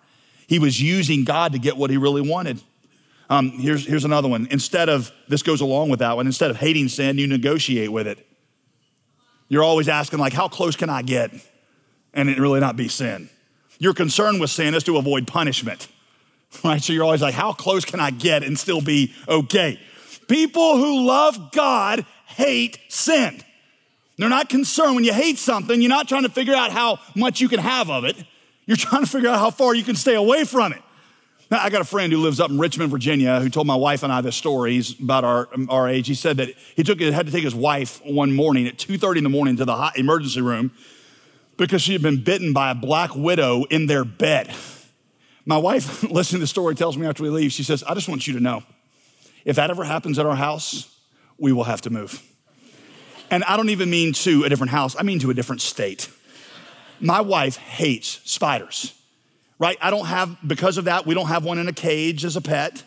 He 0.47 0.61
was 0.61 0.81
using 0.81 1.25
God 1.25 1.53
to 1.53 1.59
get 1.59 1.77
what 1.77 1.91
he 1.91 1.97
really 1.97 2.21
wanted. 2.21 2.61
Um, 3.29 3.51
here's, 3.51 3.87
here's 3.87 4.05
another 4.05 4.29
one. 4.29 4.47
Instead 4.51 4.89
of, 4.89 5.11
this 5.29 5.43
goes 5.43 5.61
along 5.61 5.89
with 5.89 5.99
that 5.99 6.17
one, 6.17 6.27
instead 6.27 6.51
of 6.51 6.57
hating 6.57 6.89
sin, 6.89 7.19
you 7.19 7.27
negotiate 7.27 7.91
with 7.91 8.07
it. 8.07 8.25
You're 9.49 9.65
always 9.65 9.89
asking, 9.89 10.19
like, 10.19 10.33
how 10.33 10.49
close 10.49 10.77
can 10.77 10.91
I 10.91 11.03
get? 11.03 11.31
And 12.15 12.29
it 12.29 12.39
really 12.39 12.61
not 12.61 12.77
be 12.77 12.89
sin. 12.89 13.29
Your 13.79 13.95
concern 13.95 14.39
with 14.39 14.51
sin 14.51 14.75
is 14.75 14.85
to 14.85 14.97
avoid 14.97 15.27
punishment, 15.27 15.89
right? 16.65 16.83
So 16.83 16.93
you're 16.93 17.05
always 17.05 17.23
like, 17.23 17.35
how 17.35 17.53
close 17.53 17.85
can 17.85 18.01
I 18.01 18.11
get 18.11 18.43
and 18.43 18.59
still 18.59 18.81
be 18.81 19.13
okay? 19.29 19.81
People 20.29 20.77
who 20.77 21.07
love 21.07 21.53
God 21.53 22.05
hate 22.27 22.79
sin. 22.89 23.43
They're 24.19 24.29
not 24.29 24.49
concerned 24.49 24.95
when 24.95 25.05
you 25.05 25.13
hate 25.13 25.39
something, 25.39 25.81
you're 25.81 25.91
not 25.91 26.09
trying 26.09 26.23
to 26.23 26.31
figure 26.31 26.55
out 26.55 26.71
how 26.71 27.01
much 27.15 27.41
you 27.41 27.49
can 27.49 27.61
have 27.61 27.91
of 27.91 28.05
it. 28.05 28.17
You're 28.65 28.77
trying 28.77 29.05
to 29.05 29.11
figure 29.11 29.29
out 29.29 29.39
how 29.39 29.51
far 29.51 29.75
you 29.75 29.85
can 29.85 29.95
stay 29.95 30.15
away 30.15 30.45
from 30.45 30.73
it. 30.73 30.83
Now, 31.51 31.61
I 31.63 31.71
got 31.71 31.81
a 31.81 31.85
friend 31.85 32.13
who 32.13 32.21
lives 32.21 32.41
up 32.41 32.51
in 32.51 32.59
Richmond, 32.59 32.91
Virginia, 32.91 33.39
who 33.39 33.49
told 33.49 33.69
my 33.69 33.77
wife 33.77 34.03
and 34.03 34.13
I 34.13 34.21
this 34.21 34.35
story. 34.35 34.73
He's 34.73 34.99
about 34.99 35.23
our, 35.23 35.49
um, 35.55 35.69
our 35.71 35.89
age. 35.89 36.09
He 36.09 36.15
said 36.15 36.39
that 36.39 36.49
he 36.75 36.83
took, 36.83 36.99
had 37.01 37.27
to 37.27 37.33
take 37.33 37.45
his 37.45 37.55
wife 37.55 38.01
one 38.05 38.35
morning 38.35 38.67
at 38.67 38.79
2.30 38.79 39.19
in 39.19 39.25
the 39.25 39.31
morning 39.31 39.57
to 39.59 39.65
the 39.65 39.93
emergency 39.95 40.41
room 40.41 40.73
because 41.57 41.83
she 41.83 41.93
had 41.93 42.03
been 42.03 42.23
bitten 42.23 42.53
by 42.53 42.73
a 42.73 42.75
black 42.75 43.15
widow 43.15 43.65
in 43.65 43.87
their 43.87 44.05
bed. 44.05 44.53
My 45.45 45.57
wife, 45.57 46.03
listening 46.11 46.41
to 46.41 46.45
the 46.45 46.49
story, 46.49 46.75
tells 46.75 46.99
me 46.99 47.07
after 47.07 47.23
we 47.23 47.31
leave, 47.31 47.53
she 47.53 47.63
says, 47.63 47.85
I 47.85 47.95
just 47.95 48.09
want 48.09 48.27
you 48.27 48.35
to 48.35 48.41
know 48.41 48.65
if 49.45 49.57
that 49.57 49.71
ever 49.71 49.85
happens 49.85 50.19
at 50.19 50.27
our 50.27 50.35
house, 50.35 50.93
we 51.39 51.53
will 51.53 51.65
have 51.65 51.81
to 51.83 51.91
move. 51.91 52.21
And 53.31 53.45
I 53.45 53.57
don't 53.57 53.71
even 53.71 53.89
mean 53.89 54.13
to 54.15 54.45
a 54.45 54.49
different 54.49 54.71
house, 54.71 54.97
I 54.99 55.05
mean 55.05 55.21
to 55.21 55.31
a 55.31 55.35
different 55.35 55.63
state. 55.63 56.11
My 56.99 57.21
wife 57.21 57.57
hates 57.57 58.21
spiders, 58.25 58.95
right? 59.59 59.79
I 59.81 59.91
don't 59.91 60.07
have, 60.07 60.37
because 60.47 60.79
of 60.79 60.85
that, 60.85 61.07
we 61.07 61.15
don't 61.15 61.27
have 61.27 61.45
one 61.45 61.59
in 61.59 61.69
a 61.69 61.73
cage 61.73 62.25
as 62.25 62.37
a 62.37 62.41
pet. 62.41 62.85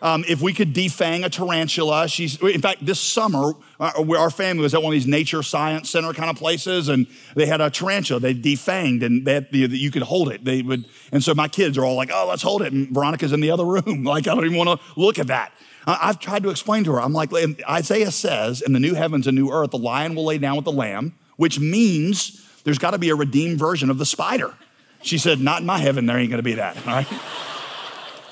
Um, 0.00 0.24
if 0.28 0.40
we 0.40 0.52
could 0.52 0.74
defang 0.74 1.24
a 1.24 1.28
tarantula, 1.28 2.06
she's, 2.08 2.40
in 2.40 2.60
fact, 2.60 2.86
this 2.86 3.00
summer, 3.00 3.54
uh, 3.80 4.04
our 4.16 4.30
family 4.30 4.62
was 4.62 4.72
at 4.72 4.80
one 4.80 4.92
of 4.92 4.94
these 4.94 5.08
nature 5.08 5.42
science 5.42 5.90
center 5.90 6.12
kind 6.12 6.30
of 6.30 6.36
places, 6.36 6.88
and 6.88 7.08
they 7.34 7.46
had 7.46 7.60
a 7.60 7.68
tarantula 7.68 8.20
they 8.20 8.34
defanged, 8.34 9.02
and 9.02 9.26
had, 9.26 9.48
you 9.50 9.90
could 9.90 10.02
hold 10.02 10.30
it. 10.30 10.44
They 10.44 10.62
would, 10.62 10.86
and 11.10 11.22
so 11.22 11.34
my 11.34 11.48
kids 11.48 11.76
are 11.76 11.84
all 11.84 11.96
like, 11.96 12.10
oh, 12.12 12.26
let's 12.28 12.42
hold 12.42 12.62
it. 12.62 12.72
And 12.72 12.88
Veronica's 12.90 13.32
in 13.32 13.40
the 13.40 13.50
other 13.50 13.64
room. 13.64 14.04
Like, 14.08 14.26
I 14.26 14.34
don't 14.34 14.44
even 14.44 14.56
want 14.56 14.80
to 14.80 15.00
look 15.00 15.18
at 15.18 15.26
that. 15.26 15.52
I've 15.86 16.18
tried 16.18 16.42
to 16.44 16.50
explain 16.50 16.84
to 16.84 16.92
her, 16.92 17.00
I'm 17.00 17.12
like, 17.12 17.30
Isaiah 17.68 18.10
says, 18.10 18.62
in 18.62 18.72
the 18.72 18.80
new 18.80 18.94
heavens 18.94 19.26
and 19.26 19.36
new 19.36 19.50
earth, 19.50 19.70
the 19.70 19.78
lion 19.78 20.14
will 20.14 20.24
lay 20.24 20.38
down 20.38 20.56
with 20.56 20.64
the 20.64 20.72
lamb, 20.72 21.14
which 21.36 21.58
means 21.58 22.46
there's 22.64 22.78
got 22.78 22.92
to 22.92 22.98
be 22.98 23.10
a 23.10 23.14
redeemed 23.14 23.58
version 23.58 23.90
of 23.90 23.98
the 23.98 24.06
spider. 24.06 24.54
She 25.02 25.18
said, 25.18 25.40
not 25.40 25.60
in 25.60 25.66
my 25.66 25.78
heaven, 25.78 26.06
there 26.06 26.18
ain't 26.18 26.30
to 26.32 26.42
be 26.42 26.54
that, 26.54 26.76
all 26.86 26.94
right? 26.94 27.06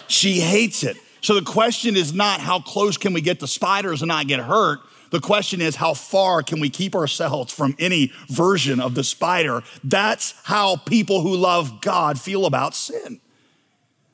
she 0.08 0.40
hates 0.40 0.82
it. 0.82 0.96
So 1.20 1.34
the 1.34 1.42
question 1.42 1.96
is 1.96 2.12
not 2.12 2.40
how 2.40 2.60
close 2.60 2.96
can 2.96 3.12
we 3.12 3.20
get 3.20 3.40
to 3.40 3.46
spiders 3.46 4.02
and 4.02 4.08
not 4.08 4.26
get 4.26 4.40
hurt? 4.40 4.80
The 5.10 5.20
question 5.20 5.60
is 5.60 5.76
how 5.76 5.94
far 5.94 6.42
can 6.42 6.60
we 6.60 6.68
keep 6.68 6.94
ourselves 6.94 7.52
from 7.52 7.74
any 7.78 8.12
version 8.28 8.80
of 8.80 8.94
the 8.94 9.04
spider? 9.04 9.62
That's 9.84 10.34
how 10.44 10.76
people 10.76 11.20
who 11.20 11.36
love 11.36 11.80
God 11.80 12.20
feel 12.20 12.46
about 12.46 12.74
sin. 12.74 13.20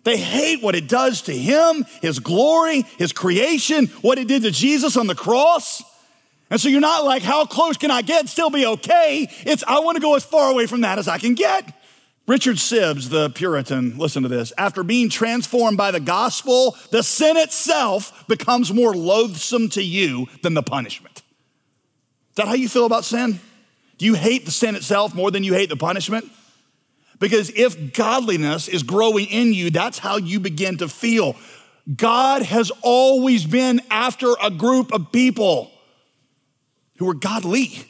They 0.04 0.16
hate 0.16 0.62
what 0.62 0.74
it 0.74 0.88
does 0.88 1.22
to 1.22 1.36
him, 1.36 1.84
his 2.00 2.18
glory, 2.18 2.82
his 2.98 3.12
creation, 3.12 3.86
what 4.02 4.18
it 4.18 4.26
did 4.28 4.42
to 4.42 4.50
Jesus 4.50 4.96
on 4.96 5.06
the 5.06 5.14
cross. 5.14 5.82
And 6.50 6.60
so 6.60 6.68
you're 6.68 6.80
not 6.80 7.04
like, 7.04 7.22
how 7.22 7.46
close 7.46 7.76
can 7.76 7.90
I 7.90 8.02
get, 8.02 8.28
still 8.28 8.50
be 8.50 8.66
okay? 8.66 9.28
It's, 9.46 9.64
I 9.66 9.78
want 9.78 9.96
to 9.96 10.02
go 10.02 10.16
as 10.16 10.24
far 10.24 10.50
away 10.50 10.66
from 10.66 10.82
that 10.82 10.98
as 10.98 11.08
I 11.08 11.18
can 11.18 11.34
get. 11.34 11.72
Richard 12.28 12.56
Sibbes, 12.56 13.10
the 13.10 13.30
Puritan, 13.30 13.98
listen 13.98 14.22
to 14.22 14.28
this. 14.28 14.52
After 14.56 14.84
being 14.84 15.08
transformed 15.08 15.76
by 15.76 15.90
the 15.90 16.00
gospel, 16.00 16.76
the 16.90 17.02
sin 17.02 17.36
itself 17.36 18.26
becomes 18.28 18.72
more 18.72 18.94
loathsome 18.94 19.68
to 19.70 19.82
you 19.82 20.28
than 20.42 20.54
the 20.54 20.62
punishment. 20.62 21.22
Is 22.30 22.36
that 22.36 22.46
how 22.46 22.54
you 22.54 22.68
feel 22.68 22.86
about 22.86 23.04
sin? 23.04 23.40
Do 23.98 24.06
you 24.06 24.14
hate 24.14 24.44
the 24.44 24.52
sin 24.52 24.76
itself 24.76 25.14
more 25.14 25.30
than 25.30 25.42
you 25.42 25.52
hate 25.52 25.68
the 25.68 25.76
punishment? 25.76 26.24
Because 27.18 27.50
if 27.50 27.92
godliness 27.92 28.68
is 28.68 28.82
growing 28.82 29.26
in 29.26 29.52
you, 29.52 29.70
that's 29.70 29.98
how 29.98 30.16
you 30.16 30.38
begin 30.40 30.78
to 30.78 30.88
feel. 30.88 31.36
God 31.94 32.42
has 32.42 32.70
always 32.82 33.44
been 33.44 33.80
after 33.90 34.34
a 34.40 34.50
group 34.50 34.92
of 34.92 35.10
people 35.12 35.72
who 36.98 37.10
are 37.10 37.14
godly 37.14 37.84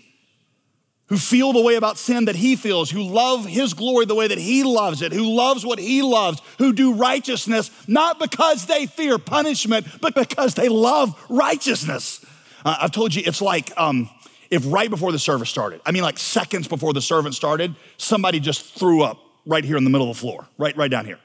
who 1.06 1.18
feel 1.18 1.52
the 1.52 1.60
way 1.60 1.74
about 1.74 1.98
sin 1.98 2.24
that 2.26 2.36
he 2.36 2.56
feels, 2.56 2.90
who 2.90 3.02
love 3.02 3.44
his 3.44 3.74
glory 3.74 4.06
the 4.06 4.14
way 4.14 4.28
that 4.28 4.38
he 4.38 4.62
loves 4.62 5.02
it, 5.02 5.12
who 5.12 5.34
loves 5.34 5.64
what 5.64 5.78
he 5.78 6.02
loves, 6.02 6.40
who 6.58 6.72
do 6.72 6.94
righteousness, 6.94 7.70
not 7.86 8.18
because 8.18 8.66
they 8.66 8.86
fear 8.86 9.18
punishment, 9.18 9.86
but 10.00 10.14
because 10.14 10.54
they 10.54 10.68
love 10.68 11.22
righteousness. 11.28 12.24
Uh, 12.64 12.76
I've 12.80 12.92
told 12.92 13.14
you, 13.14 13.22
it's 13.26 13.42
like 13.42 13.72
um, 13.76 14.08
if 14.50 14.62
right 14.66 14.88
before 14.88 15.12
the 15.12 15.18
service 15.18 15.50
started, 15.50 15.80
I 15.84 15.90
mean, 15.90 16.02
like 16.02 16.18
seconds 16.18 16.68
before 16.68 16.92
the 16.92 17.02
servant 17.02 17.34
started, 17.34 17.74
somebody 17.96 18.40
just 18.40 18.74
threw 18.78 19.02
up 19.02 19.18
right 19.44 19.64
here 19.64 19.76
in 19.76 19.84
the 19.84 19.90
middle 19.90 20.08
of 20.10 20.16
the 20.16 20.20
floor, 20.20 20.46
right, 20.56 20.76
right 20.76 20.90
down 20.90 21.04
here. 21.04 21.18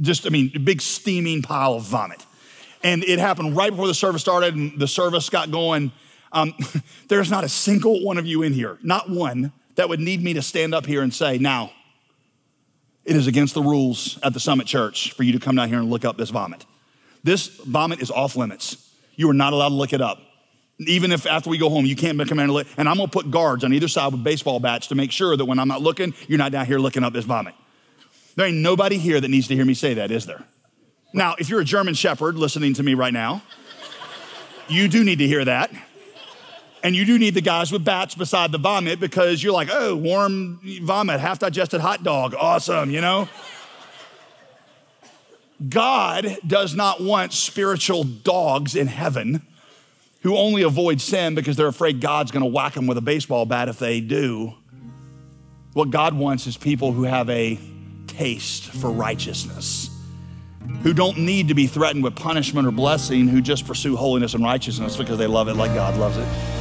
Just, 0.00 0.26
I 0.26 0.30
mean, 0.30 0.52
a 0.54 0.58
big 0.58 0.80
steaming 0.80 1.42
pile 1.42 1.74
of 1.74 1.82
vomit. 1.82 2.24
And 2.82 3.02
it 3.02 3.18
happened 3.18 3.56
right 3.56 3.70
before 3.70 3.88
the 3.88 3.94
service 3.94 4.22
started, 4.22 4.54
and 4.54 4.78
the 4.78 4.86
service 4.86 5.28
got 5.28 5.50
going 5.50 5.90
um, 6.32 6.54
there's 7.08 7.30
not 7.30 7.44
a 7.44 7.48
single 7.48 8.04
one 8.04 8.18
of 8.18 8.26
you 8.26 8.42
in 8.42 8.52
here, 8.52 8.78
not 8.82 9.10
one, 9.10 9.52
that 9.76 9.88
would 9.88 10.00
need 10.00 10.22
me 10.22 10.34
to 10.34 10.42
stand 10.42 10.74
up 10.74 10.86
here 10.86 11.02
and 11.02 11.14
say, 11.14 11.38
now, 11.38 11.70
it 13.04 13.16
is 13.16 13.26
against 13.26 13.54
the 13.54 13.62
rules 13.62 14.18
at 14.22 14.34
the 14.34 14.40
Summit 14.40 14.66
Church 14.66 15.12
for 15.12 15.22
you 15.22 15.32
to 15.32 15.38
come 15.38 15.56
down 15.56 15.68
here 15.68 15.78
and 15.78 15.88
look 15.88 16.04
up 16.04 16.18
this 16.18 16.30
vomit. 16.30 16.66
This 17.24 17.46
vomit 17.46 18.00
is 18.00 18.10
off 18.10 18.36
limits. 18.36 18.92
You 19.16 19.30
are 19.30 19.34
not 19.34 19.52
allowed 19.52 19.70
to 19.70 19.74
look 19.74 19.92
it 19.92 20.00
up. 20.00 20.20
Even 20.80 21.10
if 21.10 21.26
after 21.26 21.50
we 21.50 21.58
go 21.58 21.70
home, 21.70 21.86
you 21.86 21.96
can't 21.96 22.18
come 22.28 22.38
in 22.38 22.44
and 22.44 22.52
look. 22.52 22.66
And 22.76 22.88
I'm 22.88 22.96
gonna 22.96 23.08
put 23.08 23.30
guards 23.30 23.64
on 23.64 23.72
either 23.72 23.88
side 23.88 24.12
with 24.12 24.22
baseball 24.22 24.60
bats 24.60 24.88
to 24.88 24.94
make 24.94 25.10
sure 25.10 25.36
that 25.36 25.44
when 25.44 25.58
I'm 25.58 25.66
not 25.68 25.82
looking, 25.82 26.14
you're 26.28 26.38
not 26.38 26.52
down 26.52 26.66
here 26.66 26.78
looking 26.78 27.02
up 27.02 27.12
this 27.12 27.24
vomit. 27.24 27.54
There 28.36 28.46
ain't 28.46 28.58
nobody 28.58 28.98
here 28.98 29.20
that 29.20 29.28
needs 29.28 29.48
to 29.48 29.56
hear 29.56 29.64
me 29.64 29.74
say 29.74 29.94
that, 29.94 30.10
is 30.10 30.26
there? 30.26 30.44
Now, 31.12 31.34
if 31.38 31.48
you're 31.48 31.60
a 31.60 31.64
German 31.64 31.94
Shepherd 31.94 32.36
listening 32.36 32.74
to 32.74 32.82
me 32.82 32.94
right 32.94 33.12
now, 33.12 33.42
you 34.68 34.86
do 34.86 35.02
need 35.02 35.18
to 35.18 35.26
hear 35.26 35.44
that. 35.44 35.72
And 36.82 36.94
you 36.94 37.04
do 37.04 37.18
need 37.18 37.34
the 37.34 37.40
guys 37.40 37.72
with 37.72 37.84
bats 37.84 38.14
beside 38.14 38.52
the 38.52 38.58
vomit 38.58 39.00
because 39.00 39.42
you're 39.42 39.52
like, 39.52 39.68
oh, 39.70 39.96
warm 39.96 40.60
vomit, 40.82 41.20
half 41.20 41.38
digested 41.38 41.80
hot 41.80 42.04
dog, 42.04 42.34
awesome, 42.38 42.90
you 42.90 43.00
know? 43.00 43.28
God 45.66 46.38
does 46.46 46.74
not 46.74 47.00
want 47.00 47.32
spiritual 47.32 48.04
dogs 48.04 48.76
in 48.76 48.86
heaven 48.86 49.42
who 50.22 50.36
only 50.36 50.62
avoid 50.62 51.00
sin 51.00 51.34
because 51.34 51.56
they're 51.56 51.66
afraid 51.66 52.00
God's 52.00 52.30
gonna 52.30 52.46
whack 52.46 52.74
them 52.74 52.86
with 52.86 52.98
a 52.98 53.02
baseball 53.02 53.44
bat 53.44 53.68
if 53.68 53.78
they 53.78 54.00
do. 54.00 54.54
What 55.72 55.90
God 55.90 56.14
wants 56.14 56.46
is 56.46 56.56
people 56.56 56.92
who 56.92 57.04
have 57.04 57.28
a 57.28 57.58
taste 58.06 58.64
for 58.64 58.90
righteousness, 58.90 59.90
who 60.82 60.92
don't 60.92 61.18
need 61.18 61.48
to 61.48 61.54
be 61.54 61.66
threatened 61.66 62.04
with 62.04 62.16
punishment 62.16 62.66
or 62.66 62.72
blessing, 62.72 63.28
who 63.28 63.40
just 63.40 63.66
pursue 63.66 63.96
holiness 63.96 64.34
and 64.34 64.44
righteousness 64.44 64.96
because 64.96 65.18
they 65.18 65.26
love 65.26 65.48
it 65.48 65.54
like 65.54 65.74
God 65.74 65.96
loves 65.98 66.16
it. 66.16 66.57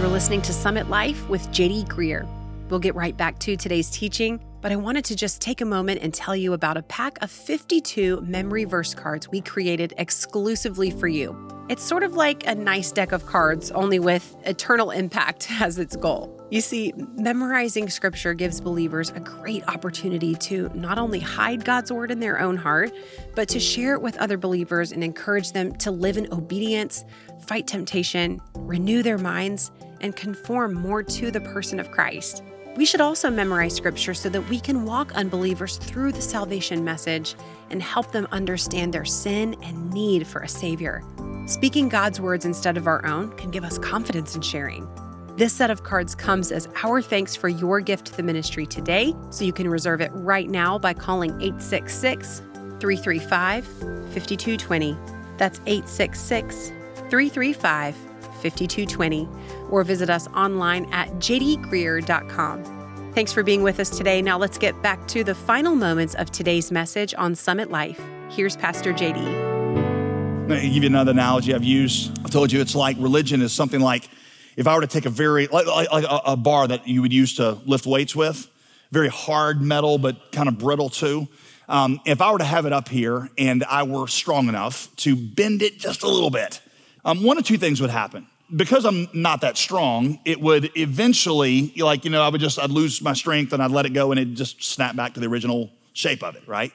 You're 0.00 0.08
listening 0.08 0.40
to 0.42 0.54
Summit 0.54 0.88
Life 0.88 1.28
with 1.28 1.46
JD 1.50 1.86
Greear. 1.86 2.26
We'll 2.70 2.80
get 2.80 2.94
right 2.94 3.14
back 3.14 3.38
to 3.40 3.54
today's 3.54 3.90
teaching, 3.90 4.40
but 4.62 4.72
I 4.72 4.76
wanted 4.76 5.04
to 5.04 5.14
just 5.14 5.42
take 5.42 5.60
a 5.60 5.66
moment 5.66 6.00
and 6.00 6.14
tell 6.14 6.34
you 6.34 6.54
about 6.54 6.78
a 6.78 6.82
pack 6.82 7.18
of 7.20 7.30
52 7.30 8.22
memory 8.22 8.64
verse 8.64 8.94
cards 8.94 9.28
we 9.28 9.42
created 9.42 9.92
exclusively 9.98 10.90
for 10.90 11.06
you. 11.06 11.36
It's 11.68 11.84
sort 11.84 12.02
of 12.02 12.14
like 12.14 12.46
a 12.46 12.54
nice 12.54 12.90
deck 12.90 13.12
of 13.12 13.26
cards, 13.26 13.70
only 13.72 13.98
with 13.98 14.34
eternal 14.44 14.90
impact 14.90 15.48
as 15.60 15.78
its 15.78 15.96
goal. 15.96 16.34
You 16.50 16.62
see, 16.62 16.94
memorizing 17.16 17.90
scripture 17.90 18.32
gives 18.32 18.58
believers 18.58 19.10
a 19.10 19.20
great 19.20 19.68
opportunity 19.68 20.34
to 20.36 20.70
not 20.74 20.96
only 20.96 21.20
hide 21.20 21.64
God's 21.64 21.92
word 21.92 22.10
in 22.10 22.20
their 22.20 22.40
own 22.40 22.56
heart, 22.56 22.90
but 23.36 23.50
to 23.50 23.60
share 23.60 23.92
it 23.94 24.00
with 24.00 24.16
other 24.16 24.38
believers 24.38 24.92
and 24.92 25.04
encourage 25.04 25.52
them 25.52 25.74
to 25.76 25.90
live 25.90 26.16
in 26.16 26.32
obedience, 26.32 27.04
fight 27.46 27.66
temptation, 27.66 28.40
renew 28.54 29.02
their 29.02 29.18
minds, 29.18 29.70
and 30.00 30.16
conform 30.16 30.74
more 30.74 31.02
to 31.02 31.30
the 31.30 31.40
person 31.40 31.80
of 31.80 31.90
Christ. 31.90 32.42
We 32.76 32.86
should 32.86 33.00
also 33.00 33.30
memorize 33.30 33.74
scripture 33.74 34.14
so 34.14 34.28
that 34.28 34.48
we 34.48 34.60
can 34.60 34.84
walk 34.84 35.12
unbelievers 35.12 35.76
through 35.76 36.12
the 36.12 36.22
salvation 36.22 36.84
message 36.84 37.34
and 37.70 37.82
help 37.82 38.12
them 38.12 38.28
understand 38.30 38.92
their 38.92 39.04
sin 39.04 39.56
and 39.62 39.90
need 39.92 40.26
for 40.26 40.40
a 40.40 40.48
Savior. 40.48 41.02
Speaking 41.46 41.88
God's 41.88 42.20
words 42.20 42.44
instead 42.44 42.76
of 42.76 42.86
our 42.86 43.04
own 43.04 43.32
can 43.36 43.50
give 43.50 43.64
us 43.64 43.78
confidence 43.78 44.36
in 44.36 44.42
sharing. 44.42 44.88
This 45.36 45.52
set 45.52 45.70
of 45.70 45.82
cards 45.82 46.14
comes 46.14 46.52
as 46.52 46.68
our 46.84 47.02
thanks 47.02 47.34
for 47.34 47.48
your 47.48 47.80
gift 47.80 48.06
to 48.06 48.16
the 48.16 48.22
ministry 48.22 48.66
today, 48.66 49.14
so 49.30 49.44
you 49.44 49.52
can 49.52 49.68
reserve 49.68 50.00
it 50.00 50.10
right 50.12 50.48
now 50.48 50.78
by 50.78 50.92
calling 50.92 51.30
866 51.40 52.40
335 52.78 53.66
5220. 53.66 54.96
That's 55.38 55.60
866 55.66 56.68
335 57.08 58.09
5220 58.40 59.28
or 59.70 59.84
visit 59.84 60.10
us 60.10 60.26
online 60.28 60.86
at 60.92 61.08
jdgreear.com. 61.16 62.80
Thanks 63.14 63.32
for 63.32 63.42
being 63.42 63.62
with 63.62 63.80
us 63.80 63.90
today. 63.90 64.22
Now 64.22 64.38
let's 64.38 64.56
get 64.56 64.80
back 64.82 65.06
to 65.08 65.24
the 65.24 65.34
final 65.34 65.74
moments 65.74 66.14
of 66.14 66.30
today's 66.30 66.70
message 66.70 67.12
on 67.18 67.34
Summit 67.34 67.70
Life. 67.70 68.00
Here's 68.30 68.56
Pastor 68.56 68.92
JD. 68.92 70.48
Let 70.48 70.62
me 70.62 70.72
give 70.72 70.82
you 70.84 70.88
another 70.88 71.10
analogy 71.10 71.54
I've 71.54 71.64
used. 71.64 72.18
I've 72.24 72.30
told 72.30 72.52
you 72.52 72.60
it's 72.60 72.74
like 72.74 72.96
religion 72.98 73.42
is 73.42 73.52
something 73.52 73.80
like 73.80 74.08
if 74.56 74.66
I 74.66 74.74
were 74.74 74.80
to 74.80 74.86
take 74.86 75.06
a 75.06 75.10
very, 75.10 75.46
like, 75.46 75.66
like 75.66 76.04
a, 76.04 76.32
a 76.32 76.36
bar 76.36 76.68
that 76.68 76.86
you 76.86 77.02
would 77.02 77.12
use 77.12 77.36
to 77.36 77.58
lift 77.66 77.86
weights 77.86 78.14
with, 78.14 78.48
very 78.90 79.08
hard 79.08 79.60
metal, 79.60 79.98
but 79.98 80.32
kind 80.32 80.48
of 80.48 80.58
brittle 80.58 80.88
too. 80.88 81.28
Um, 81.68 82.00
if 82.04 82.20
I 82.20 82.32
were 82.32 82.38
to 82.38 82.44
have 82.44 82.66
it 82.66 82.72
up 82.72 82.88
here 82.88 83.28
and 83.38 83.64
I 83.64 83.84
were 83.84 84.08
strong 84.08 84.48
enough 84.48 84.88
to 84.96 85.14
bend 85.14 85.62
it 85.62 85.78
just 85.78 86.02
a 86.02 86.08
little 86.08 86.30
bit, 86.30 86.60
um, 87.04 87.22
one 87.22 87.38
of 87.38 87.44
two 87.44 87.58
things 87.58 87.80
would 87.80 87.90
happen 87.90 88.26
because 88.54 88.84
I'm 88.84 89.08
not 89.12 89.42
that 89.42 89.56
strong, 89.56 90.18
it 90.24 90.40
would 90.40 90.70
eventually, 90.76 91.72
like, 91.76 92.04
you 92.04 92.10
know, 92.10 92.22
I 92.22 92.28
would 92.28 92.40
just, 92.40 92.58
I'd 92.58 92.70
lose 92.70 93.00
my 93.00 93.12
strength 93.12 93.52
and 93.52 93.62
I'd 93.62 93.70
let 93.70 93.86
it 93.86 93.90
go 93.92 94.10
and 94.10 94.20
it'd 94.20 94.36
just 94.36 94.62
snap 94.62 94.96
back 94.96 95.14
to 95.14 95.20
the 95.20 95.26
original 95.26 95.70
shape 95.92 96.22
of 96.22 96.36
it, 96.36 96.42
right? 96.46 96.72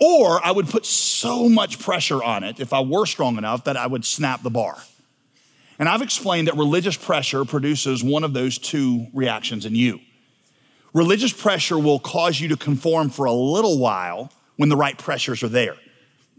Or 0.00 0.44
I 0.44 0.50
would 0.50 0.68
put 0.68 0.84
so 0.84 1.48
much 1.48 1.78
pressure 1.78 2.22
on 2.22 2.42
it 2.42 2.58
if 2.58 2.72
I 2.72 2.80
were 2.80 3.06
strong 3.06 3.38
enough 3.38 3.64
that 3.64 3.76
I 3.76 3.86
would 3.86 4.04
snap 4.04 4.42
the 4.42 4.50
bar. 4.50 4.76
And 5.78 5.88
I've 5.88 6.02
explained 6.02 6.48
that 6.48 6.56
religious 6.56 6.96
pressure 6.96 7.44
produces 7.44 8.02
one 8.02 8.24
of 8.24 8.32
those 8.32 8.58
two 8.58 9.06
reactions 9.12 9.66
in 9.66 9.74
you. 9.74 10.00
Religious 10.92 11.32
pressure 11.32 11.78
will 11.78 11.98
cause 11.98 12.40
you 12.40 12.48
to 12.48 12.56
conform 12.56 13.10
for 13.10 13.26
a 13.26 13.32
little 13.32 13.78
while 13.78 14.32
when 14.56 14.68
the 14.68 14.76
right 14.76 14.96
pressures 14.96 15.42
are 15.42 15.48
there 15.48 15.76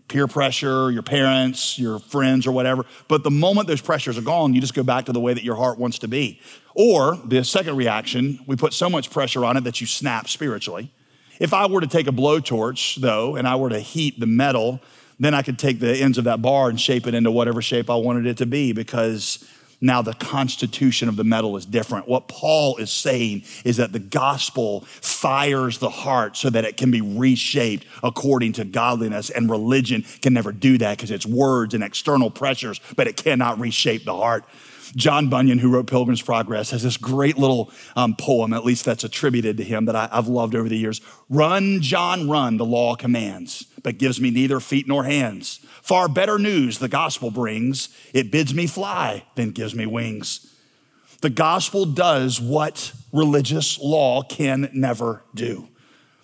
peer 0.08 0.28
pressure, 0.28 0.92
your 0.92 1.02
parents, 1.02 1.80
your 1.80 2.00
friends, 2.00 2.46
or 2.46 2.52
whatever. 2.52 2.86
But 3.08 3.24
the 3.24 3.32
moment 3.32 3.68
those 3.68 3.82
pressures 3.82 4.18
are 4.18 4.22
gone, 4.22 4.54
you 4.54 4.62
just 4.62 4.74
go 4.74 4.84
back 4.84 5.06
to 5.06 5.12
the 5.12 5.20
way 5.20 5.34
that 5.34 5.44
your 5.44 5.56
heart 5.56 5.80
wants 5.80 6.00
to 6.00 6.08
be. 6.08 6.40
Or 6.76 7.16
the 7.26 7.44
second 7.44 7.76
reaction, 7.78 8.40
we 8.46 8.56
put 8.56 8.74
so 8.74 8.90
much 8.90 9.10
pressure 9.10 9.46
on 9.46 9.58
it 9.58 9.64
that 9.64 9.82
you 9.82 9.88
snap 9.88 10.28
spiritually. 10.28 10.92
If 11.40 11.54
I 11.54 11.66
were 11.66 11.82
to 11.82 11.88
take 11.88 12.08
a 12.08 12.12
blowtorch, 12.12 12.96
though, 12.96 13.36
and 13.36 13.48
I 13.48 13.56
were 13.56 13.70
to 13.70 13.80
heat 13.80 14.20
the 14.20 14.28
metal, 14.28 14.80
then 15.20 15.34
I 15.34 15.42
could 15.42 15.58
take 15.58 15.80
the 15.80 15.96
ends 15.96 16.18
of 16.18 16.26
that 16.26 16.42
bar 16.42 16.70
and 16.70 16.80
shape 16.80 17.08
it 17.08 17.14
into 17.14 17.32
whatever 17.32 17.62
shape 17.62 17.90
I 17.90 17.96
wanted 17.96 18.26
it 18.26 18.38
to 18.38 18.46
be 18.46 18.74
because 18.74 19.48
now 19.82 20.02
the 20.02 20.14
constitution 20.14 21.10
of 21.10 21.16
the 21.16 21.24
metal 21.24 21.58
is 21.58 21.66
different. 21.66 22.08
What 22.08 22.28
Paul 22.28 22.78
is 22.78 22.92
saying 22.92 23.44
is 23.64 23.78
that 23.78 23.92
the 23.92 24.00
gospel 24.00 24.82
fires 24.82 25.80
the 25.80 25.90
heart 25.90 26.38
so 26.38 26.50
that 26.50 26.66
it 26.66 26.78
can 26.78 26.92
be 26.92 27.02
reshaped 27.02 27.86
according 28.04 28.54
to 28.54 28.66
godliness, 28.66 29.30
and 29.30 29.50
religion 29.50 30.04
can 30.22 30.34
never 30.34 30.52
do 30.52 30.78
that 30.78 30.98
because 30.98 31.12
it's 31.12 31.26
words 31.26 31.74
and 31.74 31.84
external 31.84 32.30
pressures, 32.30 32.80
but 32.96 33.08
it 33.08 33.18
cannot 33.18 33.60
reshape 33.60 34.06
the 34.06 34.16
heart. 34.16 34.46
John 34.96 35.30
Bunyan, 35.30 35.60
who 35.60 35.70
wrote 35.70 35.88
Pilgrim's 35.88 36.22
Progress, 36.22 36.72
has 36.72 36.84
this 36.84 36.98
great 36.98 37.38
little 37.38 37.72
um, 37.96 38.16
poem, 38.16 38.54
at 38.54 38.66
least 38.66 38.86
that's 38.86 39.04
attributed 39.04 39.58
to 39.58 39.64
him, 39.64 39.86
that 39.86 39.96
I, 39.96 40.10
I've 40.12 40.28
loved 40.28 40.56
over 40.56 40.70
the 40.70 40.78
years. 40.78 41.02
Run, 41.30 41.82
John, 41.82 42.30
run, 42.30 42.58
the 42.58 42.66
law 42.66 42.96
commands, 42.96 43.66
but 43.84 43.98
gives 43.98 44.20
me 44.20 44.32
neither 44.32 44.60
feet 44.60 44.88
nor 44.88 45.04
hands. 45.04 45.60
Far 45.82 46.08
better 46.08 46.38
news 46.38 46.80
the 46.80 46.88
gospel 46.88 47.32
brings. 47.32 47.90
It 48.14 48.32
bids 48.32 48.54
me 48.54 48.68
fly, 48.68 49.24
then 49.36 49.52
gives 49.52 49.76
me 49.76 49.86
wings. 49.86 50.52
The 51.22 51.30
gospel 51.30 51.86
does 51.86 52.40
what 52.40 52.92
religious 53.12 53.80
law 53.80 54.22
can 54.22 54.70
never 54.74 55.24
do. 55.34 55.70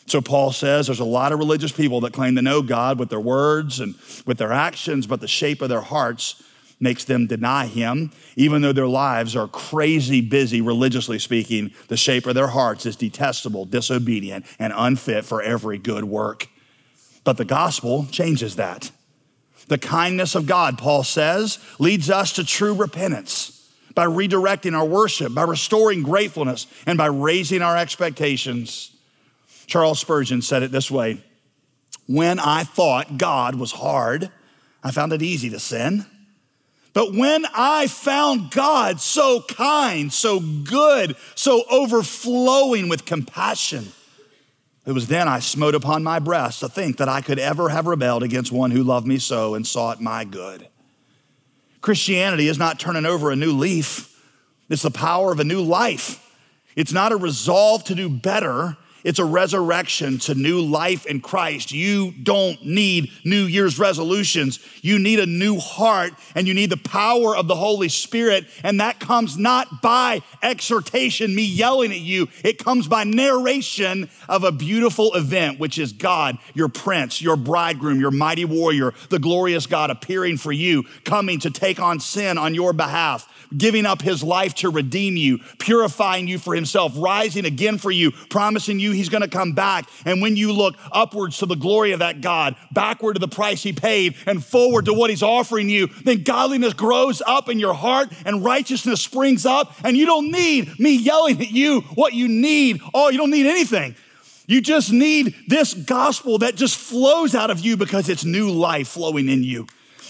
So 0.06 0.20
Paul 0.20 0.52
says 0.52 0.88
there's 0.88 1.00
a 1.00 1.06
lot 1.06 1.32
of 1.32 1.40
religious 1.40 1.72
people 1.72 2.02
that 2.02 2.14
claim 2.14 2.36
to 2.36 2.42
know 2.42 2.62
God 2.62 3.00
with 3.00 3.10
their 3.10 3.20
words 3.20 3.80
and 3.80 3.96
with 4.26 4.38
their 4.38 4.52
actions, 4.52 5.08
but 5.08 5.22
the 5.22 5.28
shape 5.28 5.62
of 5.62 5.70
their 5.70 5.82
hearts 5.82 6.44
makes 6.82 7.04
them 7.06 7.28
deny 7.28 7.68
him. 7.68 8.12
Even 8.36 8.62
though 8.62 8.74
their 8.74 8.88
lives 8.88 9.36
are 9.36 9.48
crazy 9.48 10.22
busy, 10.22 10.62
religiously 10.62 11.20
speaking, 11.20 11.72
the 11.88 11.98
shape 11.98 12.26
of 12.26 12.36
their 12.36 12.48
hearts 12.48 12.86
is 12.86 12.96
detestable, 12.96 13.66
disobedient, 13.66 14.46
and 14.60 14.74
unfit 14.76 15.26
for 15.26 15.42
every 15.42 15.78
good 15.78 16.06
work. 16.06 16.48
But 17.24 17.38
the 17.38 17.46
gospel 17.46 18.08
changes 18.12 18.56
that. 18.56 18.92
The 19.68 19.78
kindness 19.78 20.36
of 20.36 20.48
God, 20.48 20.78
Paul 20.78 21.04
says, 21.04 21.60
leads 21.80 22.10
us 22.10 22.34
to 22.34 22.44
true 22.44 22.74
repentance 22.74 23.58
by 23.94 24.06
redirecting 24.06 24.78
our 24.78 24.86
worship, 24.86 25.34
by 25.34 25.44
restoring 25.44 26.04
gratefulness, 26.04 26.68
and 26.86 26.98
by 26.98 27.08
raising 27.08 27.62
our 27.62 27.78
expectations. 27.78 28.96
Charles 29.68 30.00
Spurgeon 30.00 30.42
said 30.42 30.64
it 30.64 30.72
this 30.72 30.90
way 30.90 31.24
When 32.08 32.40
I 32.40 32.64
thought 32.64 33.18
God 33.18 33.56
was 33.56 33.72
hard, 33.72 34.32
I 34.84 34.92
found 34.92 35.14
it 35.14 35.22
easy 35.22 35.50
to 35.52 35.60
sin. 35.60 36.06
But 36.94 37.14
when 37.14 37.46
I 37.54 37.88
found 37.88 38.52
God 38.52 39.00
so 39.00 39.42
kind, 39.48 40.12
so 40.12 40.40
good, 40.40 41.16
so 41.36 41.64
overflowing 41.70 42.90
with 42.90 43.06
compassion, 43.06 43.94
it 44.86 44.92
was 44.92 45.08
then 45.08 45.28
I 45.28 45.40
smote 45.40 45.76
upon 45.76 46.04
my 46.04 46.20
breast 46.20 46.60
to 46.60 46.70
think 46.70 46.98
that 46.98 47.08
I 47.08 47.22
could 47.22 47.40
ever 47.40 47.70
have 47.70 47.86
rebelled 47.86 48.24
against 48.24 48.52
one 48.52 48.72
who 48.72 48.84
loved 48.84 49.08
me 49.08 49.20
so 49.20 49.54
and 49.56 49.66
sought 49.66 50.02
my 50.02 50.26
good. 50.26 50.68
Christianity 51.80 52.48
is 52.48 52.58
not 52.58 52.80
turning 52.80 53.06
over 53.06 53.32
a 53.32 53.36
new 53.36 53.54
leaf, 53.54 54.08
it's 54.70 54.84
the 54.84 54.92
power 54.92 55.32
of 55.32 55.40
a 55.40 55.44
new 55.44 55.62
life. 55.62 56.28
It's 56.76 56.94
not 56.94 57.12
a 57.12 57.18
resolve 57.18 57.84
to 57.86 57.96
do 57.96 58.08
better, 58.10 58.78
it's 59.04 59.20
a 59.20 59.26
resurrection 59.26 60.20
to 60.20 60.36
new 60.36 60.62
life 60.62 61.06
in 61.06 61.22
Christ. 61.22 61.72
You 61.72 62.12
don't 62.12 62.64
need 62.66 63.12
New 63.24 63.44
Year's 63.44 63.80
resolutions. 63.80 64.60
You 64.82 65.00
need 65.00 65.20
a 65.20 65.26
new 65.26 65.58
heart 65.58 66.14
and 66.36 66.48
you 66.48 66.54
need 66.54 66.70
the 66.70 66.78
power 66.78 67.36
of 67.36 67.48
the 67.48 67.56
Holy 67.56 67.90
Spirit. 67.90 68.46
And 68.64 68.80
that 68.80 69.00
comes 69.00 69.38
not 69.38 69.82
by 69.82 70.22
exhortation, 70.42 71.34
me 71.34 71.44
yelling 71.44 71.92
at 71.92 72.00
you. 72.00 72.30
It 72.44 72.64
comes 72.64 72.88
by 72.88 73.04
narration 73.04 74.10
of 74.30 74.44
a 74.44 74.52
beautiful 74.52 75.14
event, 75.16 75.60
which 75.60 75.78
is 75.78 75.94
God, 75.94 76.38
your 76.54 76.70
prince, 76.70 77.22
your 77.22 77.36
bridegroom, 77.36 78.00
your 78.00 78.12
mighty 78.12 78.46
warrior, 78.46 78.94
the 79.10 79.20
glorious 79.20 79.66
God 79.68 79.90
appearing 79.90 80.38
for 80.38 80.52
you, 80.52 80.84
coming 81.04 81.40
to 81.40 81.52
take 81.52 81.80
on 81.80 82.00
sin 82.00 82.38
on 82.38 82.54
your 82.54 82.74
behalf 82.74 83.28
giving 83.56 83.86
up 83.86 84.02
his 84.02 84.24
life 84.24 84.56
to 84.56 84.70
redeem 84.70 85.16
you, 85.16 85.40
purifying 85.60 86.28
you 86.28 86.38
for 86.38 86.56
himself, 86.56 86.94
rising 86.96 87.46
again 87.46 87.78
for 87.78 87.92
you, 87.92 88.12
promising 88.30 88.80
you 88.80 88.92
he's 88.92 89.10
going 89.10 89.22
to 89.22 89.28
come 89.28 89.54
back. 89.54 89.90
And 90.06 90.22
when 90.22 90.36
you 90.36 90.54
look 90.54 90.76
upwards 90.92 91.38
to 91.40 91.46
the 91.46 91.56
glory 91.56 91.92
of 91.92 92.00
that 92.00 92.22
God, 92.22 92.56
backward 92.72 93.14
to 93.14 93.20
the 93.20 93.28
price 93.28 93.64
he 93.64 93.74
paid, 93.74 94.16
and 94.26 94.44
forward 94.44 94.86
to 94.86 94.94
what 94.94 95.10
he's 95.10 95.24
offering 95.24 95.70
you, 95.70 95.88
then 96.04 96.24
godliness 96.24 96.74
grows 96.74 97.22
up 97.26 97.50
in 97.50 97.60
your 97.60 97.74
heart 97.74 98.12
and 98.26 98.44
righteousness 98.44 99.02
springs 99.02 99.46
up. 99.46 99.76
And 99.84 99.98
you 99.98 100.06
don't 100.06 100.32
need 100.32 100.80
me 100.80 100.96
yelling 100.96 101.42
at 101.42 101.52
you 101.52 101.82
what 101.96 102.14
you 102.14 102.28
need. 102.28 102.82
Oh, 102.94 103.10
you 103.10 103.18
don't 103.18 103.32
need 103.32 103.46
anything. 103.46 103.96
You 104.48 104.62
just 104.62 104.92
need 104.92 105.36
this 105.48 105.74
gospel 105.74 106.40
that 106.40 106.56
just 106.56 106.78
flows 106.78 107.36
out 107.36 107.52
of 107.52 107.62
you 107.62 107.78
because 107.78 108.10
it's 108.10 108.26
new 108.26 108.52
life 108.52 108.90
flowing 108.90 109.30
in 109.30 109.44
you. 109.44 109.68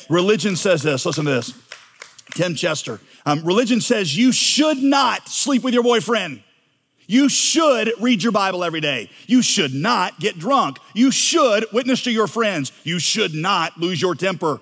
Religion 0.10 0.56
says 0.56 0.82
this. 0.82 1.06
Listen 1.06 1.26
to 1.26 1.32
this. 1.32 1.71
Tim 2.34 2.56
Chester. 2.56 3.00
Um, 3.26 3.44
religion 3.44 3.82
says 3.82 4.16
you 4.16 4.32
should 4.32 4.78
not 4.78 5.28
sleep 5.28 5.64
with 5.64 5.74
your 5.74 5.84
boyfriend. 5.84 6.44
You 7.08 7.28
should 7.28 7.92
read 8.00 8.24
your 8.24 8.32
Bible 8.32 8.64
every 8.64 8.80
day. 8.80 9.10
You 9.28 9.42
should 9.42 9.74
not 9.74 10.20
get 10.20 10.40
drunk. 10.40 10.78
You 10.94 11.12
should 11.12 11.66
witness 11.74 12.04
to 12.04 12.12
your 12.12 12.28
friends. 12.28 12.72
You 12.84 13.00
should 13.00 13.34
not 13.34 13.78
lose 13.78 14.02
your 14.02 14.16
temper. 14.16 14.62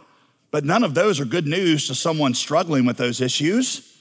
But 0.52 0.66
none 0.66 0.84
of 0.84 0.96
those 0.96 1.20
are 1.20 1.26
good 1.26 1.46
news 1.46 1.88
to 1.88 1.96
someone 1.96 2.34
struggling 2.34 2.86
with 2.86 2.98
those 2.98 3.22
issues. 3.22 3.98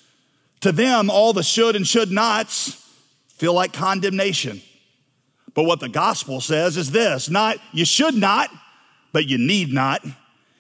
To 0.60 0.72
them, 0.72 1.10
all 1.10 1.32
the 1.32 1.42
should 1.42 1.76
and 1.76 1.86
should 1.86 2.10
nots 2.10 2.82
feel 3.28 3.52
like 3.52 3.72
condemnation. 3.72 4.62
But 5.54 5.64
what 5.64 5.80
the 5.80 5.88
gospel 5.88 6.40
says 6.40 6.76
is 6.76 6.90
this 6.90 7.28
not 7.28 7.58
you 7.72 7.84
should 7.84 8.14
not, 8.14 8.50
but 9.12 9.28
you 9.28 9.38
need 9.38 9.72
not. 9.72 10.02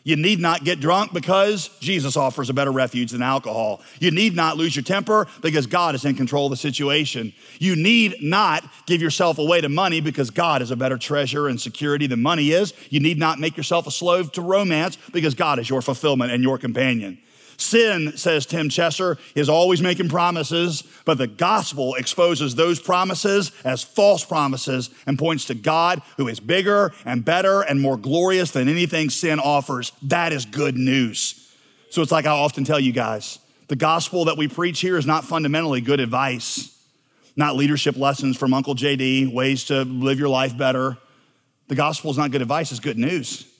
You 0.08 0.16
need 0.16 0.40
not 0.40 0.64
get 0.64 0.80
drunk 0.80 1.12
because 1.12 1.68
Jesus 1.80 2.16
offers 2.16 2.48
a 2.48 2.54
better 2.54 2.72
refuge 2.72 3.10
than 3.10 3.20
alcohol. 3.20 3.82
You 4.00 4.10
need 4.10 4.34
not 4.34 4.56
lose 4.56 4.74
your 4.74 4.82
temper 4.82 5.26
because 5.42 5.66
God 5.66 5.94
is 5.94 6.06
in 6.06 6.14
control 6.14 6.46
of 6.46 6.50
the 6.50 6.56
situation. 6.56 7.34
You 7.58 7.76
need 7.76 8.22
not 8.22 8.64
give 8.86 9.02
yourself 9.02 9.36
away 9.36 9.60
to 9.60 9.68
money 9.68 10.00
because 10.00 10.30
God 10.30 10.62
is 10.62 10.70
a 10.70 10.76
better 10.76 10.96
treasure 10.96 11.46
and 11.46 11.60
security 11.60 12.06
than 12.06 12.22
money 12.22 12.52
is. 12.52 12.72
You 12.88 13.00
need 13.00 13.18
not 13.18 13.38
make 13.38 13.58
yourself 13.58 13.86
a 13.86 13.90
slave 13.90 14.32
to 14.32 14.40
romance 14.40 14.96
because 15.12 15.34
God 15.34 15.58
is 15.58 15.68
your 15.68 15.82
fulfillment 15.82 16.32
and 16.32 16.42
your 16.42 16.56
companion. 16.56 17.18
Sin, 17.58 18.16
says 18.16 18.46
Tim 18.46 18.68
Chester, 18.68 19.18
is 19.34 19.48
always 19.48 19.82
making 19.82 20.08
promises, 20.08 20.84
but 21.04 21.18
the 21.18 21.26
gospel 21.26 21.96
exposes 21.96 22.54
those 22.54 22.78
promises 22.78 23.50
as 23.64 23.82
false 23.82 24.24
promises 24.24 24.90
and 25.06 25.18
points 25.18 25.46
to 25.46 25.56
God 25.56 26.00
who 26.16 26.28
is 26.28 26.38
bigger 26.38 26.92
and 27.04 27.24
better 27.24 27.62
and 27.62 27.80
more 27.80 27.96
glorious 27.96 28.52
than 28.52 28.68
anything 28.68 29.10
sin 29.10 29.40
offers. 29.40 29.90
That 30.02 30.32
is 30.32 30.46
good 30.46 30.76
news. 30.76 31.52
So 31.90 32.00
it's 32.00 32.12
like 32.12 32.26
I 32.26 32.30
often 32.30 32.62
tell 32.62 32.78
you 32.78 32.92
guys 32.92 33.40
the 33.66 33.76
gospel 33.76 34.26
that 34.26 34.36
we 34.36 34.46
preach 34.46 34.80
here 34.80 34.96
is 34.96 35.04
not 35.04 35.24
fundamentally 35.24 35.80
good 35.80 35.98
advice, 35.98 36.80
not 37.34 37.56
leadership 37.56 37.96
lessons 37.96 38.36
from 38.36 38.54
Uncle 38.54 38.76
JD, 38.76 39.32
ways 39.32 39.64
to 39.64 39.82
live 39.82 40.20
your 40.20 40.28
life 40.28 40.56
better. 40.56 40.96
The 41.66 41.74
gospel 41.74 42.12
is 42.12 42.16
not 42.16 42.30
good 42.30 42.40
advice, 42.40 42.70
it's 42.70 42.80
good 42.80 42.98
news. 42.98 43.52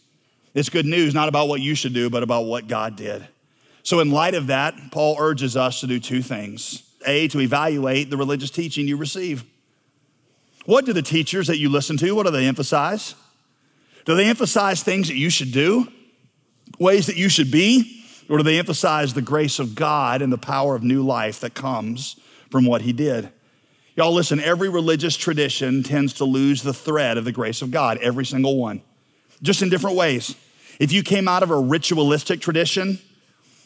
It's 0.55 0.69
good 0.69 0.87
news, 0.87 1.15
not 1.15 1.29
about 1.29 1.49
what 1.49 1.61
you 1.61 1.75
should 1.75 1.95
do, 1.95 2.09
but 2.09 2.23
about 2.23 2.47
what 2.47 2.69
God 2.69 2.95
did. 2.97 3.27
So, 3.83 4.01
in 4.01 4.11
light 4.11 4.35
of 4.35 4.49
that, 4.49 4.75
Paul 4.91 5.17
urges 5.19 5.57
us 5.57 5.81
to 5.81 5.87
do 5.87 5.99
two 6.01 6.23
things 6.23 6.83
A, 7.07 7.29
to 7.29 7.41
evaluate 7.41 8.11
the 8.11 8.17
religious 8.17 8.51
teaching 8.51 8.89
you 8.89 8.97
receive. 8.97 9.45
What 10.67 10.85
do 10.85 10.93
the 10.93 11.03
teachers 11.03 11.47
that 11.47 11.59
you 11.59 11.71
listen 11.71 11.97
to, 11.99 12.13
what 12.13 12.27
do 12.27 12.33
they 12.33 12.47
emphasize? 12.47 13.15
Do 14.05 14.15
they 14.15 14.27
emphasize 14.29 14.83
things 14.83 15.09
that 15.09 15.17
you 15.17 15.31
should 15.31 15.53
do, 15.53 15.89
ways 16.79 17.07
that 17.07 17.17
you 17.17 17.29
should 17.29 17.51
be, 17.51 18.05
or 18.29 18.39
do 18.39 18.43
they 18.43 18.59
emphasize 18.59 19.15
the 19.15 19.23
grace 19.23 19.59
of 19.59 19.75
God 19.75 20.23
and 20.23 20.33
the 20.33 20.39
power 20.39 20.75
of 20.75 20.83
new 20.83 21.03
life 21.03 21.41
that 21.41 21.55
comes 21.55 22.17
from 22.51 22.67
what 22.67 22.83
he 22.83 22.93
did? 22.93 23.31
Y'all, 23.97 24.13
listen, 24.13 24.41
every 24.41 24.69
religious 24.69 25.17
tradition 25.17 25.83
tends 25.83 26.13
to 26.15 26.25
lose 26.25 26.63
the 26.63 26.73
thread 26.73 27.19
of 27.19 27.25
the 27.25 27.33
grace 27.33 27.63
of 27.63 27.71
God, 27.71 27.99
every 27.99 28.25
single 28.25 28.57
one, 28.57 28.81
just 29.43 29.61
in 29.61 29.71
different 29.71 29.97
ways. 29.97 30.37
If 30.79 30.93
you 30.93 31.03
came 31.03 31.27
out 31.27 31.43
of 31.43 31.51
a 31.51 31.59
ritualistic 31.59 32.41
tradition, 32.41 33.01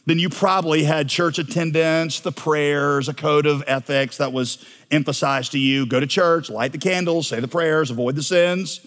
then 0.04 0.18
you 0.18 0.28
probably 0.28 0.82
had 0.82 1.08
church 1.08 1.38
attendance, 1.38 2.20
the 2.20 2.32
prayers, 2.32 3.08
a 3.08 3.14
code 3.14 3.46
of 3.46 3.62
ethics 3.66 4.16
that 4.16 4.32
was 4.32 4.64
emphasized 4.90 5.52
to 5.52 5.58
you. 5.58 5.86
Go 5.86 6.00
to 6.00 6.06
church, 6.06 6.50
light 6.50 6.72
the 6.72 6.78
candles, 6.78 7.28
say 7.28 7.38
the 7.38 7.48
prayers, 7.48 7.90
avoid 7.90 8.16
the 8.16 8.22
sins. 8.22 8.84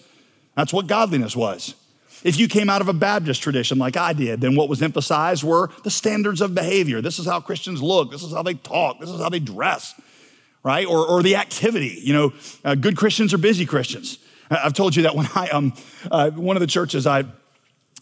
That's 0.56 0.72
what 0.72 0.86
godliness 0.86 1.34
was. 1.34 1.74
If 2.22 2.38
you 2.38 2.48
came 2.48 2.68
out 2.68 2.80
of 2.80 2.88
a 2.88 2.92
Baptist 2.92 3.42
tradition 3.42 3.78
like 3.78 3.96
I 3.96 4.12
did, 4.12 4.40
then 4.40 4.56
what 4.56 4.68
was 4.68 4.82
emphasized 4.82 5.44
were 5.44 5.70
the 5.84 5.90
standards 5.90 6.40
of 6.40 6.54
behavior. 6.54 7.00
This 7.00 7.18
is 7.18 7.26
how 7.26 7.40
Christians 7.40 7.82
look, 7.82 8.10
this 8.10 8.22
is 8.22 8.32
how 8.32 8.42
they 8.42 8.54
talk, 8.54 9.00
this 9.00 9.10
is 9.10 9.20
how 9.20 9.28
they 9.28 9.38
dress, 9.38 9.94
right? 10.62 10.86
Or, 10.86 11.06
or 11.06 11.22
the 11.22 11.36
activity. 11.36 12.00
You 12.02 12.12
know, 12.12 12.32
uh, 12.64 12.74
good 12.74 12.96
Christians 12.96 13.32
are 13.32 13.38
busy 13.38 13.64
Christians. 13.64 14.18
I've 14.50 14.74
told 14.74 14.96
you 14.96 15.04
that 15.04 15.14
when 15.14 15.28
I, 15.34 15.48
um, 15.48 15.72
uh, 16.10 16.30
one 16.30 16.56
of 16.56 16.60
the 16.60 16.66
churches 16.66 17.06
I, 17.06 17.24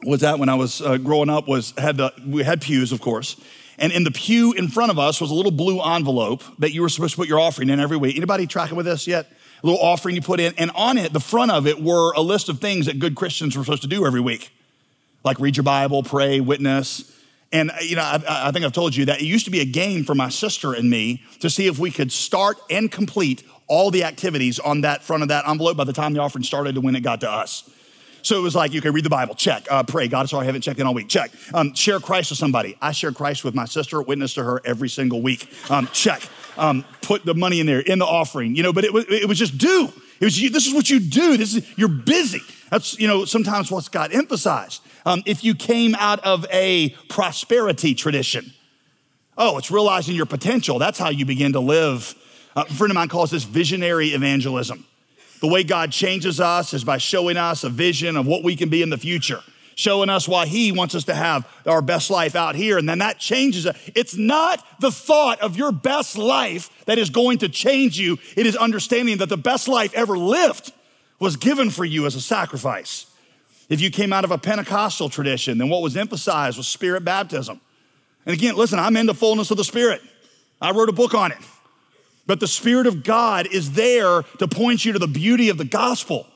was 0.02 0.20
that 0.20 0.38
when 0.38 0.48
I 0.48 0.54
was 0.54 0.80
uh, 0.80 0.98
growing 0.98 1.30
up 1.30 1.48
was 1.48 1.72
had 1.78 1.96
the, 1.96 2.12
we 2.26 2.42
had 2.42 2.60
pews, 2.60 2.92
of 2.92 3.00
course, 3.00 3.40
and 3.78 3.92
in 3.92 4.04
the 4.04 4.10
pew 4.10 4.52
in 4.52 4.68
front 4.68 4.90
of 4.90 4.98
us 4.98 5.20
was 5.20 5.30
a 5.30 5.34
little 5.34 5.50
blue 5.50 5.80
envelope 5.80 6.42
that 6.58 6.72
you 6.72 6.82
were 6.82 6.88
supposed 6.88 7.14
to 7.14 7.16
put 7.16 7.28
your 7.28 7.40
offering 7.40 7.70
in 7.70 7.80
every 7.80 7.96
week. 7.96 8.16
Anybody 8.16 8.46
tracking 8.46 8.76
with 8.76 8.86
this 8.86 9.06
yet? 9.06 9.26
A 9.62 9.66
little 9.66 9.80
offering 9.80 10.14
you 10.14 10.22
put 10.22 10.40
in, 10.40 10.52
and 10.58 10.70
on 10.74 10.98
it, 10.98 11.12
the 11.12 11.20
front 11.20 11.50
of 11.50 11.66
it 11.66 11.82
were 11.82 12.12
a 12.12 12.20
list 12.20 12.48
of 12.48 12.60
things 12.60 12.86
that 12.86 12.98
good 12.98 13.14
Christians 13.14 13.56
were 13.56 13.64
supposed 13.64 13.82
to 13.82 13.88
do 13.88 14.06
every 14.06 14.20
week. 14.20 14.50
like 15.24 15.40
read 15.40 15.56
your 15.56 15.64
Bible, 15.64 16.02
pray, 16.02 16.38
witness. 16.40 17.10
And, 17.50 17.70
you 17.80 17.96
know, 17.96 18.02
I, 18.02 18.48
I, 18.48 18.50
think 18.50 18.64
I've 18.64 18.72
told 18.72 18.94
you 18.94 19.06
that 19.06 19.22
it 19.22 19.24
used 19.24 19.44
to 19.44 19.50
be 19.50 19.60
a 19.60 19.64
game 19.64 20.04
for 20.04 20.14
my 20.14 20.28
sister 20.28 20.74
and 20.74 20.90
me 20.90 21.22
to 21.38 21.48
see 21.48 21.66
if 21.66 21.78
we 21.78 21.90
could 21.90 22.10
start 22.12 22.58
and 22.68 22.90
complete 22.90 23.42
all 23.68 23.90
the 23.90 24.04
activities 24.04 24.58
on 24.58 24.82
that 24.82 25.02
front 25.02 25.22
of 25.22 25.28
that 25.30 25.48
envelope 25.48 25.76
by 25.76 25.84
the 25.84 25.92
time 25.92 26.12
the 26.12 26.20
offering 26.20 26.42
started 26.42 26.74
to 26.74 26.80
when 26.80 26.96
it 26.96 27.02
got 27.02 27.20
to 27.20 27.30
us. 27.30 27.70
So 28.24 28.38
it 28.38 28.42
was 28.42 28.54
like, 28.56 28.72
can 28.72 28.94
read 28.94 29.04
the 29.04 29.10
Bible, 29.10 29.34
check. 29.34 29.66
Uh, 29.70 29.82
pray, 29.82 30.08
God, 30.08 30.30
sorry 30.30 30.44
I 30.44 30.46
haven't 30.46 30.62
checked 30.62 30.80
in 30.80 30.86
all 30.86 30.94
week, 30.94 31.08
check. 31.08 31.30
Um, 31.52 31.74
share 31.74 32.00
Christ 32.00 32.30
with 32.30 32.38
somebody. 32.38 32.74
I 32.80 32.92
share 32.92 33.12
Christ 33.12 33.44
with 33.44 33.54
my 33.54 33.66
sister, 33.66 34.00
witness 34.00 34.32
to 34.34 34.42
her 34.42 34.62
every 34.64 34.88
single 34.88 35.20
week, 35.20 35.46
um, 35.70 35.88
check. 35.92 36.22
Um, 36.56 36.86
put 37.02 37.26
the 37.26 37.34
money 37.34 37.60
in 37.60 37.66
there, 37.66 37.80
in 37.80 37.98
the 37.98 38.06
offering, 38.06 38.56
you 38.56 38.62
know, 38.62 38.72
but 38.72 38.84
it 38.84 38.94
was, 38.94 39.04
it 39.10 39.28
was 39.28 39.38
just 39.38 39.58
do. 39.58 39.92
It 40.20 40.24
was, 40.24 40.40
this 40.40 40.66
is 40.66 40.72
what 40.72 40.88
you 40.88 41.00
do. 41.00 41.36
This 41.36 41.54
is, 41.54 41.78
you're 41.78 41.88
busy. 41.88 42.40
That's, 42.70 42.98
you 42.98 43.06
know, 43.06 43.26
sometimes 43.26 43.70
what's 43.70 43.90
got 43.90 44.14
emphasized. 44.14 44.80
Um, 45.04 45.22
if 45.26 45.44
you 45.44 45.54
came 45.54 45.94
out 45.94 46.20
of 46.20 46.46
a 46.50 46.90
prosperity 47.10 47.94
tradition, 47.94 48.54
oh, 49.36 49.58
it's 49.58 49.70
realizing 49.70 50.14
your 50.14 50.26
potential. 50.26 50.78
That's 50.78 50.98
how 50.98 51.10
you 51.10 51.26
begin 51.26 51.52
to 51.52 51.60
live. 51.60 52.14
Uh, 52.56 52.64
a 52.66 52.72
friend 52.72 52.90
of 52.90 52.94
mine 52.94 53.08
calls 53.08 53.30
this 53.30 53.44
visionary 53.44 54.08
evangelism. 54.08 54.86
The 55.40 55.46
way 55.46 55.64
God 55.64 55.92
changes 55.92 56.40
us 56.40 56.74
is 56.74 56.84
by 56.84 56.98
showing 56.98 57.36
us 57.36 57.64
a 57.64 57.68
vision 57.68 58.16
of 58.16 58.26
what 58.26 58.42
we 58.42 58.56
can 58.56 58.68
be 58.68 58.82
in 58.82 58.90
the 58.90 58.98
future, 58.98 59.40
showing 59.74 60.08
us 60.08 60.26
why 60.26 60.46
He 60.46 60.72
wants 60.72 60.94
us 60.94 61.04
to 61.04 61.14
have 61.14 61.46
our 61.66 61.82
best 61.82 62.10
life 62.10 62.34
out 62.34 62.54
here. 62.54 62.78
And 62.78 62.88
then 62.88 62.98
that 62.98 63.18
changes 63.18 63.66
it. 63.66 63.76
It's 63.94 64.16
not 64.16 64.64
the 64.80 64.90
thought 64.90 65.40
of 65.40 65.56
your 65.56 65.72
best 65.72 66.16
life 66.16 66.70
that 66.86 66.98
is 66.98 67.10
going 67.10 67.38
to 67.38 67.48
change 67.48 67.98
you, 67.98 68.18
it 68.36 68.46
is 68.46 68.56
understanding 68.56 69.18
that 69.18 69.28
the 69.28 69.36
best 69.36 69.68
life 69.68 69.92
ever 69.94 70.16
lived 70.16 70.72
was 71.18 71.36
given 71.36 71.70
for 71.70 71.84
you 71.84 72.06
as 72.06 72.14
a 72.14 72.20
sacrifice. 72.20 73.06
If 73.68 73.80
you 73.80 73.90
came 73.90 74.12
out 74.12 74.24
of 74.24 74.30
a 74.30 74.38
Pentecostal 74.38 75.08
tradition, 75.08 75.58
then 75.58 75.68
what 75.68 75.82
was 75.82 75.96
emphasized 75.96 76.58
was 76.58 76.68
spirit 76.68 77.04
baptism. 77.04 77.60
And 78.26 78.34
again, 78.34 78.56
listen, 78.56 78.78
I'm 78.78 78.96
in 78.96 79.06
the 79.06 79.14
fullness 79.14 79.50
of 79.50 79.56
the 79.56 79.64
Spirit. 79.64 80.02
I 80.60 80.70
wrote 80.70 80.88
a 80.88 80.92
book 80.92 81.14
on 81.14 81.32
it. 81.32 81.38
But 82.26 82.40
the 82.40 82.46
Spirit 82.48 82.86
of 82.86 83.04
God 83.04 83.46
is 83.52 83.72
there 83.72 84.22
to 84.38 84.48
point 84.48 84.84
you 84.84 84.92
to 84.92 84.98
the 84.98 85.06
beauty 85.06 85.48
of 85.50 85.58
the 85.58 85.64
gospel. 85.64 86.26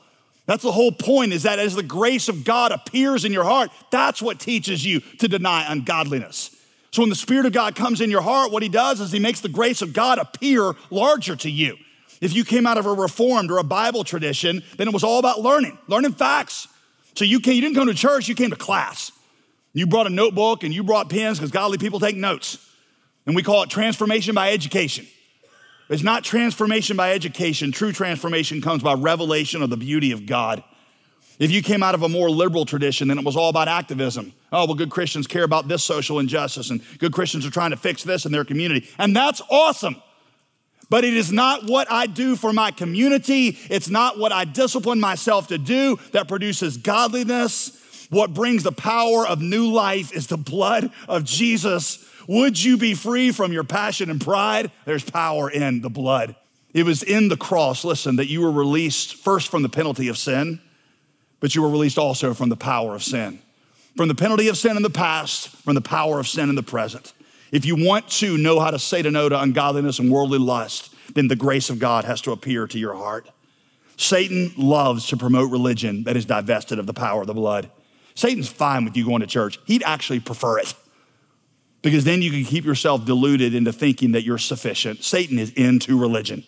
That's 0.45 0.63
the 0.63 0.71
whole 0.71 0.91
point 0.91 1.31
is 1.33 1.43
that 1.43 1.59
as 1.59 1.75
the 1.75 1.83
grace 1.83 2.27
of 2.27 2.43
God 2.43 2.71
appears 2.71 3.25
in 3.25 3.33
your 3.33 3.43
heart, 3.43 3.69
that's 3.91 4.21
what 4.21 4.39
teaches 4.39 4.85
you 4.85 4.99
to 5.19 5.27
deny 5.27 5.71
ungodliness. 5.71 6.55
So 6.91 7.03
when 7.03 7.09
the 7.09 7.15
Spirit 7.15 7.45
of 7.45 7.53
God 7.53 7.75
comes 7.75 8.01
in 8.01 8.09
your 8.09 8.21
heart, 8.21 8.51
what 8.51 8.63
He 8.63 8.69
does 8.69 8.99
is 8.99 9.11
He 9.11 9.19
makes 9.19 9.41
the 9.41 9.49
grace 9.49 9.81
of 9.81 9.93
God 9.93 10.17
appear 10.17 10.73
larger 10.89 11.35
to 11.37 11.49
you. 11.49 11.77
If 12.19 12.33
you 12.33 12.43
came 12.43 12.65
out 12.65 12.77
of 12.77 12.85
a 12.85 12.93
reformed 12.93 13.51
or 13.51 13.59
a 13.59 13.63
Bible 13.63 14.03
tradition, 14.03 14.63
then 14.77 14.87
it 14.87 14.93
was 14.93 15.03
all 15.03 15.19
about 15.19 15.39
learning, 15.41 15.77
learning 15.87 16.13
facts. 16.13 16.67
So 17.15 17.25
you, 17.25 17.39
came, 17.39 17.55
you 17.55 17.61
didn't 17.61 17.75
come 17.75 17.87
to 17.87 17.93
church, 17.93 18.27
you 18.27 18.35
came 18.35 18.49
to 18.49 18.55
class. 18.55 19.11
You 19.73 19.87
brought 19.87 20.07
a 20.07 20.09
notebook 20.09 20.63
and 20.63 20.73
you 20.73 20.83
brought 20.83 21.09
pens 21.09 21.37
because 21.37 21.51
godly 21.51 21.77
people 21.77 21.99
take 21.99 22.15
notes. 22.15 22.57
And 23.25 23.35
we 23.35 23.43
call 23.43 23.63
it 23.63 23.69
transformation 23.69 24.33
by 24.33 24.51
education. 24.51 25.05
It's 25.89 26.03
not 26.03 26.23
transformation 26.23 26.95
by 26.95 27.13
education. 27.13 27.71
True 27.71 27.91
transformation 27.91 28.61
comes 28.61 28.83
by 28.83 28.93
revelation 28.93 29.63
of 29.63 29.69
the 29.69 29.77
beauty 29.77 30.11
of 30.11 30.25
God. 30.25 30.63
If 31.39 31.51
you 31.51 31.63
came 31.63 31.81
out 31.81 31.95
of 31.95 32.03
a 32.03 32.09
more 32.09 32.29
liberal 32.29 32.65
tradition, 32.65 33.07
then 33.07 33.17
it 33.17 33.23
was 33.23 33.37
all 33.37 33.49
about 33.49 33.67
activism. 33.67 34.33
Oh, 34.51 34.65
well, 34.65 34.75
good 34.75 34.91
Christians 34.91 35.25
care 35.25 35.43
about 35.43 35.67
this 35.67 35.83
social 35.83 36.19
injustice, 36.19 36.69
and 36.69 36.81
good 36.99 37.13
Christians 37.13 37.45
are 37.45 37.49
trying 37.49 37.71
to 37.71 37.77
fix 37.77 38.03
this 38.03 38.25
in 38.25 38.31
their 38.31 38.43
community. 38.43 38.87
And 38.97 39.15
that's 39.15 39.41
awesome. 39.49 39.95
But 40.89 41.05
it 41.05 41.13
is 41.13 41.31
not 41.31 41.65
what 41.65 41.89
I 41.89 42.07
do 42.07 42.35
for 42.35 42.51
my 42.51 42.71
community. 42.71 43.57
It's 43.69 43.89
not 43.89 44.19
what 44.19 44.31
I 44.31 44.43
discipline 44.43 44.99
myself 44.99 45.47
to 45.47 45.57
do 45.57 45.97
that 46.11 46.27
produces 46.27 46.77
godliness. 46.77 48.07
What 48.09 48.33
brings 48.33 48.63
the 48.63 48.71
power 48.71 49.25
of 49.25 49.39
new 49.39 49.71
life 49.71 50.11
is 50.11 50.27
the 50.27 50.37
blood 50.37 50.91
of 51.07 51.23
Jesus 51.23 52.08
would 52.29 52.63
you 52.63 52.77
be 52.77 52.93
free 52.93 53.31
from 53.31 53.51
your 53.51 53.63
passion 53.63 54.11
and 54.11 54.21
pride? 54.21 54.71
There's 54.85 55.03
power 55.03 55.49
in 55.49 55.81
the 55.81 55.89
blood. 55.89 56.35
It 56.75 56.85
was 56.85 57.01
in 57.01 57.27
the 57.27 57.35
cross, 57.35 57.83
listen, 57.83 58.17
that 58.17 58.27
you 58.27 58.41
were 58.41 58.51
released 58.51 59.15
first 59.15 59.49
from 59.49 59.63
the 59.63 59.69
penalty 59.69 60.09
of 60.09 60.17
sin, 60.17 60.61
but 61.39 61.55
you 61.55 61.63
were 61.63 61.69
released 61.71 61.97
also 61.97 62.35
from 62.35 62.49
the 62.49 62.55
power 62.55 62.93
of 62.93 63.01
sin. 63.01 63.39
From 63.97 64.09
the 64.09 64.13
penalty 64.13 64.47
of 64.47 64.59
sin 64.59 64.77
in 64.77 64.83
the 64.83 64.91
past, 64.91 65.47
from 65.47 65.73
the 65.73 65.81
power 65.81 66.19
of 66.19 66.27
sin 66.27 66.49
in 66.49 66.55
the 66.55 66.61
present. 66.61 67.13
If 67.51 67.65
you 67.65 67.83
want 67.83 68.07
to 68.19 68.37
know 68.37 68.59
how 68.59 68.69
to 68.69 68.77
say 68.77 69.01
to 69.01 69.09
no 69.09 69.27
to 69.27 69.41
ungodliness 69.41 69.97
and 69.97 70.11
worldly 70.11 70.37
lust, 70.37 70.93
then 71.15 71.29
the 71.29 71.35
grace 71.35 71.71
of 71.71 71.79
God 71.79 72.05
has 72.05 72.21
to 72.21 72.31
appear 72.31 72.67
to 72.67 72.77
your 72.77 72.93
heart. 72.93 73.27
Satan 73.97 74.53
loves 74.55 75.07
to 75.07 75.17
promote 75.17 75.49
religion 75.49 76.03
that 76.03 76.15
is 76.15 76.25
divested 76.25 76.77
of 76.77 76.85
the 76.85 76.93
power 76.93 77.21
of 77.21 77.27
the 77.27 77.33
blood. 77.33 77.71
Satan's 78.13 78.49
fine 78.49 78.85
with 78.85 78.95
you 78.95 79.03
going 79.03 79.21
to 79.21 79.27
church. 79.27 79.57
He'd 79.65 79.81
actually 79.81 80.19
prefer 80.19 80.59
it 80.59 80.75
because 81.81 82.03
then 82.03 82.21
you 82.21 82.31
can 82.31 82.43
keep 82.43 82.65
yourself 82.65 83.05
deluded 83.05 83.53
into 83.53 83.71
thinking 83.71 84.11
that 84.11 84.23
you're 84.23 84.37
sufficient. 84.37 85.03
Satan 85.03 85.39
is 85.39 85.51
into 85.51 85.99
religion, 85.99 86.43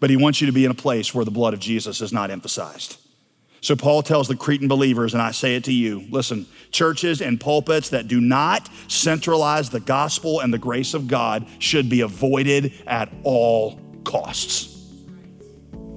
but 0.00 0.10
he 0.10 0.16
wants 0.16 0.40
you 0.40 0.46
to 0.46 0.52
be 0.52 0.64
in 0.64 0.70
a 0.70 0.74
place 0.74 1.14
where 1.14 1.24
the 1.24 1.30
blood 1.30 1.54
of 1.54 1.60
Jesus 1.60 2.00
is 2.00 2.12
not 2.12 2.30
emphasized. 2.30 2.98
So 3.60 3.74
Paul 3.74 4.02
tells 4.02 4.28
the 4.28 4.36
Cretan 4.36 4.68
believers, 4.68 5.14
and 5.14 5.22
I 5.22 5.32
say 5.32 5.56
it 5.56 5.64
to 5.64 5.72
you 5.72 6.06
listen, 6.10 6.46
churches 6.70 7.20
and 7.20 7.40
pulpits 7.40 7.90
that 7.90 8.08
do 8.08 8.20
not 8.20 8.68
centralize 8.86 9.70
the 9.70 9.80
gospel 9.80 10.40
and 10.40 10.52
the 10.52 10.58
grace 10.58 10.94
of 10.94 11.08
God 11.08 11.46
should 11.58 11.88
be 11.88 12.02
avoided 12.02 12.72
at 12.86 13.12
all 13.24 13.80
costs. 14.04 14.76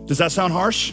Does 0.06 0.18
that 0.18 0.32
sound 0.32 0.54
harsh? 0.54 0.92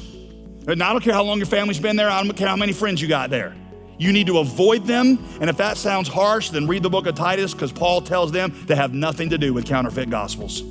And 0.67 0.83
I 0.83 0.93
don't 0.93 1.03
care 1.03 1.15
how 1.15 1.23
long 1.23 1.39
your 1.39 1.47
family's 1.47 1.81
been 1.81 1.97
there, 1.97 2.11
I 2.11 2.23
don't 2.23 2.37
care 2.37 2.49
how 2.49 2.57
many 2.57 2.73
friends 2.73 3.01
you 3.01 3.09
got 3.09 3.31
there. 3.31 3.57
You 3.99 4.13
need 4.13 4.29
to 4.29 4.39
avoid 4.39 4.85
them. 4.85 5.19
And 5.41 5.51
if 5.51 5.57
that 5.57 5.77
sounds 5.77 6.09
harsh, 6.09 6.51
then 6.51 6.67
read 6.67 6.83
the 6.83 6.91
book 6.91 7.07
of 7.07 7.17
Titus 7.17 7.53
because 7.53 7.73
Paul 7.73 8.01
tells 8.01 8.33
them 8.33 8.55
to 8.67 8.77
have 8.77 8.95
nothing 8.95 9.31
to 9.31 9.39
do 9.39 9.53
with 9.53 9.67
counterfeit 9.67 10.09
gospels. 10.09 10.63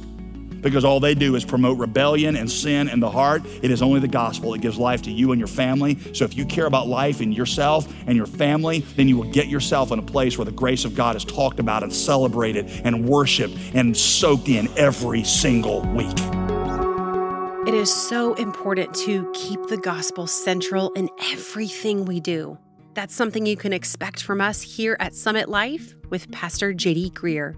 Because 0.61 0.83
all 0.83 0.99
they 0.99 1.13
do 1.13 1.35
is 1.35 1.45
promote 1.45 1.77
rebellion 1.77 2.35
and 2.35 2.49
sin 2.49 2.89
in 2.89 2.99
the 2.99 3.09
heart. 3.09 3.43
It 3.61 3.69
is 3.69 3.81
only 3.81 3.99
the 3.99 4.07
gospel 4.07 4.51
that 4.53 4.59
gives 4.59 4.77
life 4.77 5.03
to 5.03 5.11
you 5.11 5.31
and 5.31 5.39
your 5.39 5.47
family. 5.47 5.97
So 6.13 6.25
if 6.25 6.35
you 6.35 6.45
care 6.45 6.65
about 6.65 6.87
life 6.87 7.21
and 7.21 7.33
yourself 7.33 7.93
and 8.07 8.17
your 8.17 8.25
family, 8.25 8.79
then 8.79 9.07
you 9.07 9.17
will 9.17 9.31
get 9.31 9.47
yourself 9.47 9.91
in 9.91 9.99
a 9.99 10.03
place 10.03 10.37
where 10.37 10.45
the 10.45 10.51
grace 10.51 10.83
of 10.83 10.95
God 10.95 11.15
is 11.15 11.23
talked 11.23 11.59
about 11.59 11.83
and 11.83 11.93
celebrated 11.93 12.69
and 12.83 13.07
worshiped 13.07 13.55
and 13.75 13.95
soaked 13.95 14.49
in 14.49 14.67
every 14.77 15.23
single 15.23 15.81
week. 15.93 16.17
It 17.67 17.73
is 17.73 17.93
so 17.93 18.33
important 18.35 18.95
to 18.95 19.29
keep 19.33 19.67
the 19.67 19.77
gospel 19.77 20.25
central 20.25 20.91
in 20.93 21.09
everything 21.31 22.05
we 22.05 22.19
do. 22.19 22.57
That's 22.97 23.13
something 23.13 23.45
you 23.45 23.55
can 23.55 23.73
expect 23.73 24.23
from 24.23 24.41
us 24.41 24.59
here 24.59 24.97
at 24.99 25.13
Summit 25.13 25.49
Life 25.49 25.93
with 26.09 26.31
Pastor 26.31 26.73
JD 26.73 27.11
Greear. 27.11 27.55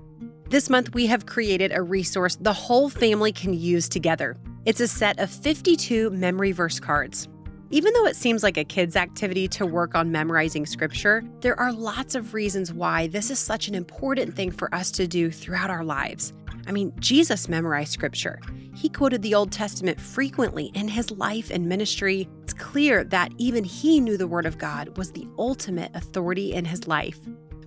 This 0.50 0.70
month, 0.70 0.94
we 0.94 1.06
have 1.06 1.28
created 1.28 1.72
a 1.72 1.82
resource 1.82 2.36
the 2.36 2.52
whole 2.52 2.90
family 2.90 3.32
can 3.32 3.54
use 3.54 3.88
together. 3.88 4.36
It's 4.66 4.82
a 4.82 4.88
set 4.90 5.18
of 5.18 5.30
52 5.30 6.10
memory 6.10 6.52
verse 6.52 6.78
cards. 6.82 7.30
Even 7.70 7.94
though 7.94 8.06
it 8.06 8.18
seems 8.18 8.44
like 8.44 8.58
a 8.58 8.66
kid's 8.66 8.98
activity 8.98 9.48
to 9.48 9.66
work 9.66 9.96
on 9.96 10.12
memorizing 10.12 10.66
scripture, 10.66 11.24
there 11.40 11.58
are 11.58 11.72
lots 11.72 12.16
of 12.16 12.34
reasons 12.34 12.74
why 12.74 13.08
this 13.08 13.32
is 13.32 13.40
such 13.40 13.70
an 13.70 13.76
important 13.76 14.36
thing 14.36 14.52
for 14.52 14.76
us 14.76 14.92
to 14.92 15.08
do 15.08 15.32
throughout 15.32 15.70
our 15.70 15.86
lives. 15.86 16.34
I 16.70 16.72
mean, 16.72 16.94
Jesus 17.00 17.50
memorized 17.50 17.92
scripture. 17.92 18.40
He 18.76 18.90
quoted 18.90 19.24
the 19.24 19.34
Old 19.34 19.52
Testament 19.52 20.00
frequently 20.00 20.66
in 20.76 20.88
his 20.88 21.10
life 21.10 21.50
and 21.50 21.66
ministry. 21.66 22.30
It's 22.44 22.54
clear 22.54 23.04
that 23.06 23.32
even 23.40 23.64
he 23.64 24.00
knew 24.00 24.18
the 24.18 24.28
Word 24.28 24.46
of 24.46 24.60
God 24.60 24.96
was 24.96 25.12
the 25.12 25.28
ultimate 25.40 25.90
authority 25.96 26.54
in 26.54 26.66
his 26.66 26.88
life. 26.88 27.18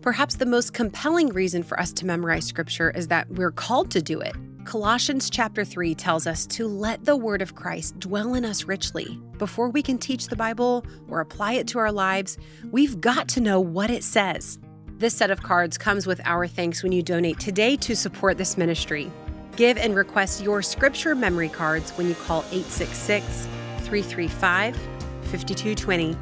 Perhaps 0.03 0.37
the 0.37 0.47
most 0.47 0.73
compelling 0.73 1.31
reason 1.31 1.65
for 1.65 1.81
us 1.81 1.93
to 1.95 2.07
memorize 2.07 2.47
scripture 2.47 2.93
is 2.93 3.09
that 3.09 3.29
we're 3.31 3.51
called 3.51 3.91
to 3.91 4.01
do 4.01 4.21
it. 4.21 4.37
Colossians 4.65 5.29
chapter 5.29 5.65
3 5.65 5.97
tells 5.97 6.29
us 6.29 6.47
to 6.47 6.69
let 6.69 7.05
the 7.05 7.17
word 7.17 7.43
of 7.43 7.57
Christ 7.57 7.99
dwell 7.99 8.35
in 8.35 8.45
us 8.45 8.65
richly. 8.65 9.21
Before 9.37 9.69
we 9.69 9.83
can 9.83 9.99
teach 9.99 10.29
the 10.29 10.37
Bible 10.37 10.87
or 11.09 11.19
apply 11.19 11.55
it 11.55 11.67
to 11.69 11.81
our 11.81 11.91
lives, 11.91 12.39
we've 12.71 13.01
got 13.01 13.27
to 13.31 13.41
know 13.41 13.59
what 13.59 13.91
it 13.91 14.05
says. 14.05 14.61
This 15.03 15.15
set 15.15 15.33
of 15.33 15.43
cards 15.43 15.77
comes 15.79 16.07
with 16.07 16.21
our 16.25 16.47
thanks 16.47 16.85
when 16.85 16.93
you 16.93 17.03
donate 17.03 17.41
today 17.41 17.75
to 17.79 17.97
support 17.97 18.39
this 18.39 18.57
ministry. 18.57 19.11
Give 19.57 19.77
and 19.77 19.97
request 19.97 20.45
your 20.45 20.63
scripture 20.63 21.17
memory 21.17 21.49
cards 21.49 21.91
when 21.99 22.07
you 22.07 22.15
call 22.15 22.45
866 22.53 23.49
335 23.79 24.77
5220. 24.77 26.13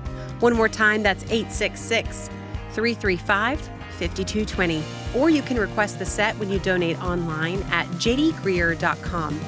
One 0.41 0.57
more 0.57 0.71
time, 0.71 1.03
that's 1.03 1.25
866 1.25 2.31
335 2.73 3.61
5220. 3.61 4.83
Or 5.15 5.29
you 5.29 5.43
can 5.43 5.59
request 5.59 5.99
the 5.99 6.07
set 6.07 6.35
when 6.39 6.49
you 6.49 6.59
donate 6.61 6.99
online 7.03 7.63
at 7.65 7.87
jdgreear.com. 7.99 9.41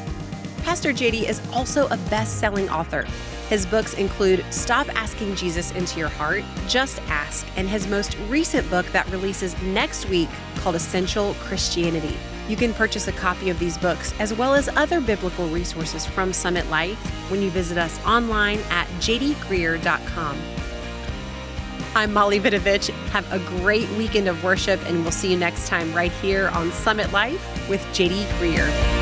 Pastor 0.58 0.92
JD 0.92 1.26
is 1.26 1.40
also 1.54 1.86
a 1.86 1.96
best 2.10 2.38
selling 2.38 2.68
author. 2.68 3.06
His 3.52 3.66
books 3.66 3.92
include 3.92 4.46
Stop 4.48 4.88
Asking 4.98 5.34
Jesus 5.34 5.72
into 5.72 5.98
Your 5.98 6.08
Heart, 6.08 6.42
Just 6.68 7.02
Ask, 7.08 7.46
and 7.54 7.68
his 7.68 7.86
most 7.86 8.16
recent 8.30 8.70
book 8.70 8.86
that 8.92 9.06
releases 9.10 9.60
next 9.60 10.08
week 10.08 10.30
called 10.56 10.74
Essential 10.74 11.34
Christianity. 11.34 12.16
You 12.48 12.56
can 12.56 12.72
purchase 12.72 13.08
a 13.08 13.12
copy 13.12 13.50
of 13.50 13.58
these 13.58 13.76
books 13.76 14.14
as 14.18 14.32
well 14.32 14.54
as 14.54 14.70
other 14.70 15.02
biblical 15.02 15.48
resources 15.48 16.06
from 16.06 16.32
Summit 16.32 16.66
Life 16.70 16.96
when 17.30 17.42
you 17.42 17.50
visit 17.50 17.76
us 17.76 18.02
online 18.06 18.60
at 18.70 18.86
jdgreear.com. 19.00 20.38
I'm 21.94 22.10
Molly 22.10 22.40
Vidovich. 22.40 22.88
Have 23.10 23.30
a 23.30 23.38
great 23.60 23.86
weekend 23.90 24.28
of 24.28 24.42
worship, 24.42 24.80
and 24.86 25.02
we'll 25.02 25.12
see 25.12 25.30
you 25.30 25.38
next 25.38 25.68
time 25.68 25.92
right 25.92 26.10
here 26.10 26.48
on 26.54 26.72
Summit 26.72 27.12
Life 27.12 27.68
with 27.68 27.82
JD 27.88 28.24
Greear. 28.38 29.01